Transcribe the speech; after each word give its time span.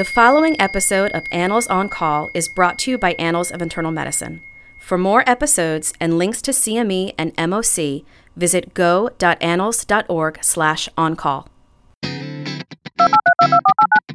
The 0.00 0.06
following 0.06 0.58
episode 0.58 1.10
of 1.10 1.26
Annals 1.30 1.66
on 1.66 1.90
Call 1.90 2.30
is 2.32 2.48
brought 2.48 2.78
to 2.78 2.90
you 2.90 2.96
by 2.96 3.12
Annals 3.18 3.50
of 3.50 3.60
Internal 3.60 3.92
Medicine. 3.92 4.40
For 4.78 4.96
more 4.96 5.22
episodes 5.28 5.92
and 6.00 6.16
links 6.16 6.40
to 6.40 6.52
CME 6.52 7.12
and 7.18 7.36
MOC, 7.36 8.06
visit 8.34 8.72
go.annals.org 8.72 10.42
slash 10.42 10.88
on-call. 10.96 11.48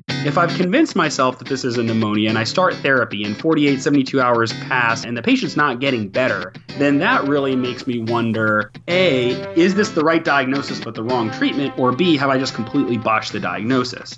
If 0.10 0.40
I've 0.40 0.56
convinced 0.56 0.96
myself 0.96 1.38
that 1.38 1.48
this 1.48 1.64
is 1.64 1.78
a 1.78 1.84
pneumonia 1.84 2.30
and 2.30 2.40
I 2.40 2.46
start 2.46 2.74
therapy 2.78 3.24
and 3.24 3.38
48, 3.38 3.80
72 3.80 4.20
hours 4.20 4.54
pass 4.54 5.06
and 5.06 5.16
the 5.16 5.22
patient's 5.22 5.56
not 5.56 5.80
getting 5.80 6.10
better, 6.10 6.52
then 6.80 6.98
that 6.98 7.28
really 7.28 7.56
makes 7.56 7.86
me 7.86 8.00
wonder 8.00 8.72
A, 8.88 9.34
is 9.54 9.76
this 9.76 9.92
the 9.92 10.04
right 10.04 10.24
diagnosis 10.24 10.80
but 10.80 10.96
the 10.96 11.04
wrong 11.04 11.30
treatment? 11.30 11.78
Or 11.78 11.92
B, 11.92 12.18
have 12.18 12.32
I 12.32 12.40
just 12.40 12.56
completely 12.56 12.98
botched 12.98 13.34
the 13.34 13.40
diagnosis? 13.40 14.18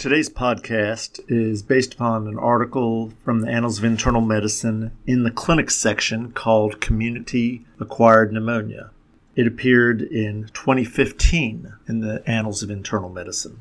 Today's 0.00 0.30
podcast 0.30 1.20
is 1.28 1.62
based 1.62 1.92
upon 1.92 2.26
an 2.26 2.38
article 2.38 3.12
from 3.22 3.42
the 3.42 3.50
Annals 3.50 3.76
of 3.76 3.84
Internal 3.84 4.22
Medicine 4.22 4.92
in 5.06 5.24
the 5.24 5.30
clinic 5.30 5.70
section 5.70 6.32
called 6.32 6.80
Community 6.80 7.66
Acquired 7.78 8.32
Pneumonia. 8.32 8.92
It 9.36 9.46
appeared 9.46 10.00
in 10.00 10.48
2015 10.54 11.74
in 11.86 12.00
the 12.00 12.22
Annals 12.26 12.62
of 12.62 12.70
Internal 12.70 13.10
Medicine. 13.10 13.60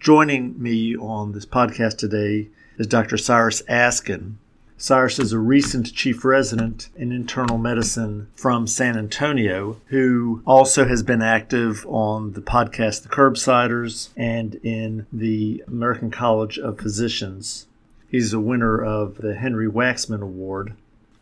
Joining 0.00 0.60
me 0.60 0.96
on 0.96 1.30
this 1.30 1.46
podcast 1.46 1.98
today 1.98 2.48
is 2.78 2.88
Dr. 2.88 3.16
Cyrus 3.16 3.62
Askin, 3.68 4.38
Cyrus 4.78 5.18
is 5.18 5.32
a 5.32 5.38
recent 5.38 5.94
chief 5.94 6.22
resident 6.22 6.90
in 6.96 7.10
internal 7.10 7.56
medicine 7.56 8.28
from 8.34 8.66
San 8.66 8.98
Antonio, 8.98 9.80
who 9.86 10.42
also 10.44 10.86
has 10.86 11.02
been 11.02 11.22
active 11.22 11.86
on 11.88 12.34
the 12.34 12.42
podcast 12.42 13.02
The 13.02 13.08
Curbsiders 13.08 14.10
and 14.18 14.56
in 14.56 15.06
the 15.10 15.64
American 15.66 16.10
College 16.10 16.58
of 16.58 16.78
Physicians. 16.78 17.68
He's 18.06 18.34
a 18.34 18.40
winner 18.40 18.78
of 18.78 19.16
the 19.16 19.34
Henry 19.34 19.66
Waxman 19.66 20.20
Award. 20.20 20.74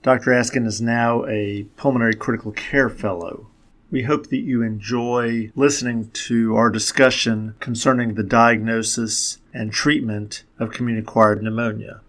Dr. 0.02 0.32
Askin 0.32 0.66
is 0.66 0.80
now 0.80 1.24
a 1.26 1.62
pulmonary 1.76 2.14
critical 2.14 2.50
care 2.50 2.90
fellow. 2.90 3.46
We 3.88 4.02
hope 4.02 4.30
that 4.30 4.38
you 4.38 4.62
enjoy 4.62 5.52
listening 5.54 6.10
to 6.10 6.56
our 6.56 6.70
discussion 6.70 7.54
concerning 7.60 8.14
the 8.14 8.24
diagnosis 8.24 9.38
and 9.52 9.72
treatment 9.72 10.42
of 10.58 10.72
community 10.72 11.06
acquired 11.06 11.40
pneumonia. 11.40 12.00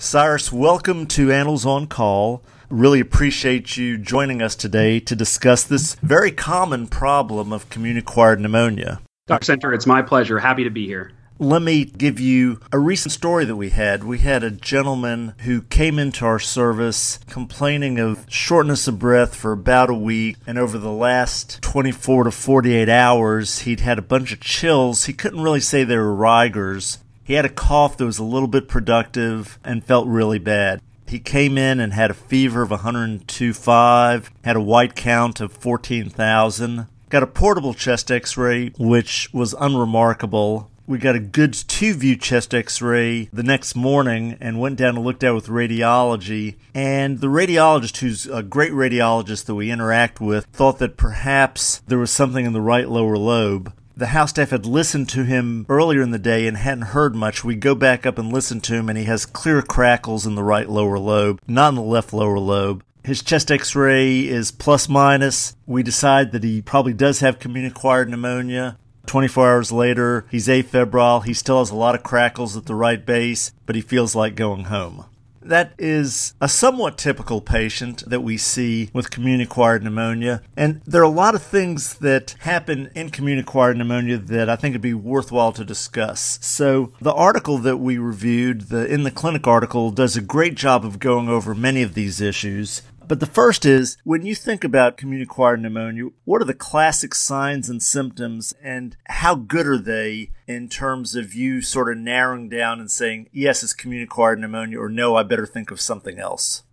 Cyrus, 0.00 0.52
welcome 0.52 1.06
to 1.08 1.32
Annals 1.32 1.66
on 1.66 1.88
Call. 1.88 2.44
Really 2.70 3.00
appreciate 3.00 3.76
you 3.76 3.98
joining 3.98 4.40
us 4.40 4.54
today 4.54 5.00
to 5.00 5.16
discuss 5.16 5.64
this 5.64 5.96
very 5.96 6.30
common 6.30 6.86
problem 6.86 7.52
of 7.52 7.68
community 7.68 8.06
acquired 8.06 8.38
pneumonia. 8.38 9.00
Dr. 9.26 9.56
Centor, 9.56 9.74
it's 9.74 9.88
my 9.88 10.02
pleasure. 10.02 10.38
Happy 10.38 10.62
to 10.62 10.70
be 10.70 10.86
here. 10.86 11.10
Let 11.40 11.62
me 11.62 11.84
give 11.84 12.20
you 12.20 12.60
a 12.70 12.78
recent 12.78 13.10
story 13.10 13.44
that 13.46 13.56
we 13.56 13.70
had. 13.70 14.04
We 14.04 14.18
had 14.18 14.44
a 14.44 14.52
gentleman 14.52 15.34
who 15.38 15.62
came 15.62 15.98
into 15.98 16.24
our 16.24 16.38
service 16.38 17.18
complaining 17.28 17.98
of 17.98 18.24
shortness 18.28 18.86
of 18.86 19.00
breath 19.00 19.34
for 19.34 19.50
about 19.50 19.90
a 19.90 19.94
week, 19.94 20.36
and 20.46 20.58
over 20.58 20.78
the 20.78 20.92
last 20.92 21.60
24 21.62 22.24
to 22.24 22.30
48 22.30 22.88
hours, 22.88 23.60
he'd 23.60 23.80
had 23.80 23.98
a 23.98 24.02
bunch 24.02 24.32
of 24.32 24.38
chills. 24.38 25.06
He 25.06 25.12
couldn't 25.12 25.42
really 25.42 25.58
say 25.58 25.82
they 25.82 25.96
were 25.96 26.14
rigors, 26.14 26.98
he 27.28 27.34
had 27.34 27.44
a 27.44 27.50
cough 27.50 27.98
that 27.98 28.06
was 28.06 28.18
a 28.18 28.24
little 28.24 28.48
bit 28.48 28.68
productive 28.68 29.58
and 29.62 29.84
felt 29.84 30.08
really 30.08 30.38
bad. 30.38 30.80
He 31.06 31.18
came 31.18 31.58
in 31.58 31.78
and 31.78 31.92
had 31.92 32.10
a 32.10 32.14
fever 32.14 32.62
of 32.62 32.70
102.5, 32.70 34.30
had 34.44 34.56
a 34.56 34.62
white 34.62 34.96
count 34.96 35.38
of 35.38 35.52
14,000, 35.52 36.86
got 37.10 37.22
a 37.22 37.26
portable 37.26 37.74
chest 37.74 38.10
x 38.10 38.38
ray, 38.38 38.70
which 38.78 39.28
was 39.34 39.54
unremarkable. 39.60 40.70
We 40.86 40.96
got 40.96 41.16
a 41.16 41.20
good 41.20 41.52
two 41.52 41.92
view 41.92 42.16
chest 42.16 42.54
x 42.54 42.80
ray 42.80 43.28
the 43.30 43.42
next 43.42 43.74
morning 43.74 44.38
and 44.40 44.58
went 44.58 44.78
down 44.78 44.96
and 44.96 45.04
looked 45.04 45.22
at 45.22 45.32
it 45.32 45.34
with 45.34 45.48
radiology. 45.48 46.56
And 46.74 47.20
the 47.20 47.26
radiologist, 47.26 47.98
who's 47.98 48.24
a 48.24 48.42
great 48.42 48.72
radiologist 48.72 49.44
that 49.44 49.54
we 49.54 49.70
interact 49.70 50.18
with, 50.18 50.46
thought 50.46 50.78
that 50.78 50.96
perhaps 50.96 51.82
there 51.88 51.98
was 51.98 52.10
something 52.10 52.46
in 52.46 52.54
the 52.54 52.62
right 52.62 52.88
lower 52.88 53.18
lobe 53.18 53.74
the 53.98 54.06
house 54.06 54.30
staff 54.30 54.50
had 54.50 54.64
listened 54.64 55.08
to 55.08 55.24
him 55.24 55.66
earlier 55.68 56.00
in 56.02 56.12
the 56.12 56.20
day 56.20 56.46
and 56.46 56.56
hadn't 56.56 56.94
heard 56.94 57.16
much. 57.16 57.42
We 57.42 57.56
go 57.56 57.74
back 57.74 58.06
up 58.06 58.16
and 58.16 58.32
listen 58.32 58.60
to 58.62 58.74
him, 58.74 58.88
and 58.88 58.96
he 58.96 59.04
has 59.04 59.26
clear 59.26 59.60
crackles 59.60 60.24
in 60.24 60.36
the 60.36 60.44
right 60.44 60.68
lower 60.68 61.00
lobe, 61.00 61.40
not 61.48 61.70
in 61.70 61.74
the 61.74 61.82
left 61.82 62.12
lower 62.12 62.38
lobe. 62.38 62.84
His 63.02 63.22
chest 63.22 63.50
x 63.50 63.74
ray 63.74 64.20
is 64.20 64.52
plus 64.52 64.88
minus. 64.88 65.56
We 65.66 65.82
decide 65.82 66.30
that 66.30 66.44
he 66.44 66.62
probably 66.62 66.92
does 66.92 67.20
have 67.20 67.40
community 67.40 67.74
acquired 67.74 68.08
pneumonia. 68.08 68.78
24 69.06 69.50
hours 69.50 69.72
later, 69.72 70.26
he's 70.30 70.46
afebrile. 70.46 71.24
He 71.24 71.34
still 71.34 71.58
has 71.58 71.70
a 71.70 71.76
lot 71.76 71.94
of 71.94 72.02
crackles 72.02 72.56
at 72.56 72.66
the 72.66 72.74
right 72.74 73.04
base, 73.04 73.52
but 73.66 73.74
he 73.74 73.82
feels 73.82 74.14
like 74.14 74.36
going 74.36 74.64
home. 74.64 75.06
That 75.48 75.72
is 75.78 76.34
a 76.42 76.48
somewhat 76.48 76.98
typical 76.98 77.40
patient 77.40 78.04
that 78.06 78.20
we 78.20 78.36
see 78.36 78.90
with 78.92 79.10
community 79.10 79.44
acquired 79.44 79.82
pneumonia. 79.82 80.42
And 80.58 80.82
there 80.84 81.00
are 81.00 81.04
a 81.04 81.08
lot 81.08 81.34
of 81.34 81.42
things 81.42 81.94
that 81.94 82.34
happen 82.40 82.90
in 82.94 83.08
community 83.08 83.48
acquired 83.48 83.78
pneumonia 83.78 84.18
that 84.18 84.50
I 84.50 84.56
think 84.56 84.74
would 84.74 84.82
be 84.82 84.92
worthwhile 84.92 85.52
to 85.52 85.64
discuss. 85.64 86.38
So, 86.42 86.92
the 87.00 87.14
article 87.14 87.56
that 87.58 87.78
we 87.78 87.96
reviewed, 87.96 88.68
the 88.68 88.84
In 88.92 89.04
the 89.04 89.10
Clinic 89.10 89.46
article, 89.46 89.90
does 89.90 90.18
a 90.18 90.20
great 90.20 90.54
job 90.54 90.84
of 90.84 90.98
going 90.98 91.30
over 91.30 91.54
many 91.54 91.80
of 91.80 91.94
these 91.94 92.20
issues. 92.20 92.82
But 93.08 93.20
the 93.20 93.26
first 93.26 93.64
is 93.64 93.96
when 94.04 94.26
you 94.26 94.34
think 94.34 94.64
about 94.64 94.98
community 94.98 95.24
acquired 95.24 95.62
pneumonia, 95.62 96.10
what 96.24 96.42
are 96.42 96.44
the 96.44 96.52
classic 96.52 97.14
signs 97.14 97.70
and 97.70 97.82
symptoms, 97.82 98.52
and 98.62 98.98
how 99.06 99.34
good 99.34 99.66
are 99.66 99.78
they 99.78 100.30
in 100.46 100.68
terms 100.68 101.14
of 101.14 101.32
you 101.32 101.62
sort 101.62 101.90
of 101.90 101.96
narrowing 101.96 102.50
down 102.50 102.80
and 102.80 102.90
saying, 102.90 103.30
yes, 103.32 103.62
it's 103.62 103.72
community 103.72 104.04
acquired 104.04 104.38
pneumonia, 104.38 104.78
or 104.78 104.90
no, 104.90 105.16
I 105.16 105.22
better 105.22 105.46
think 105.46 105.70
of 105.70 105.80
something 105.80 106.18
else? 106.18 106.64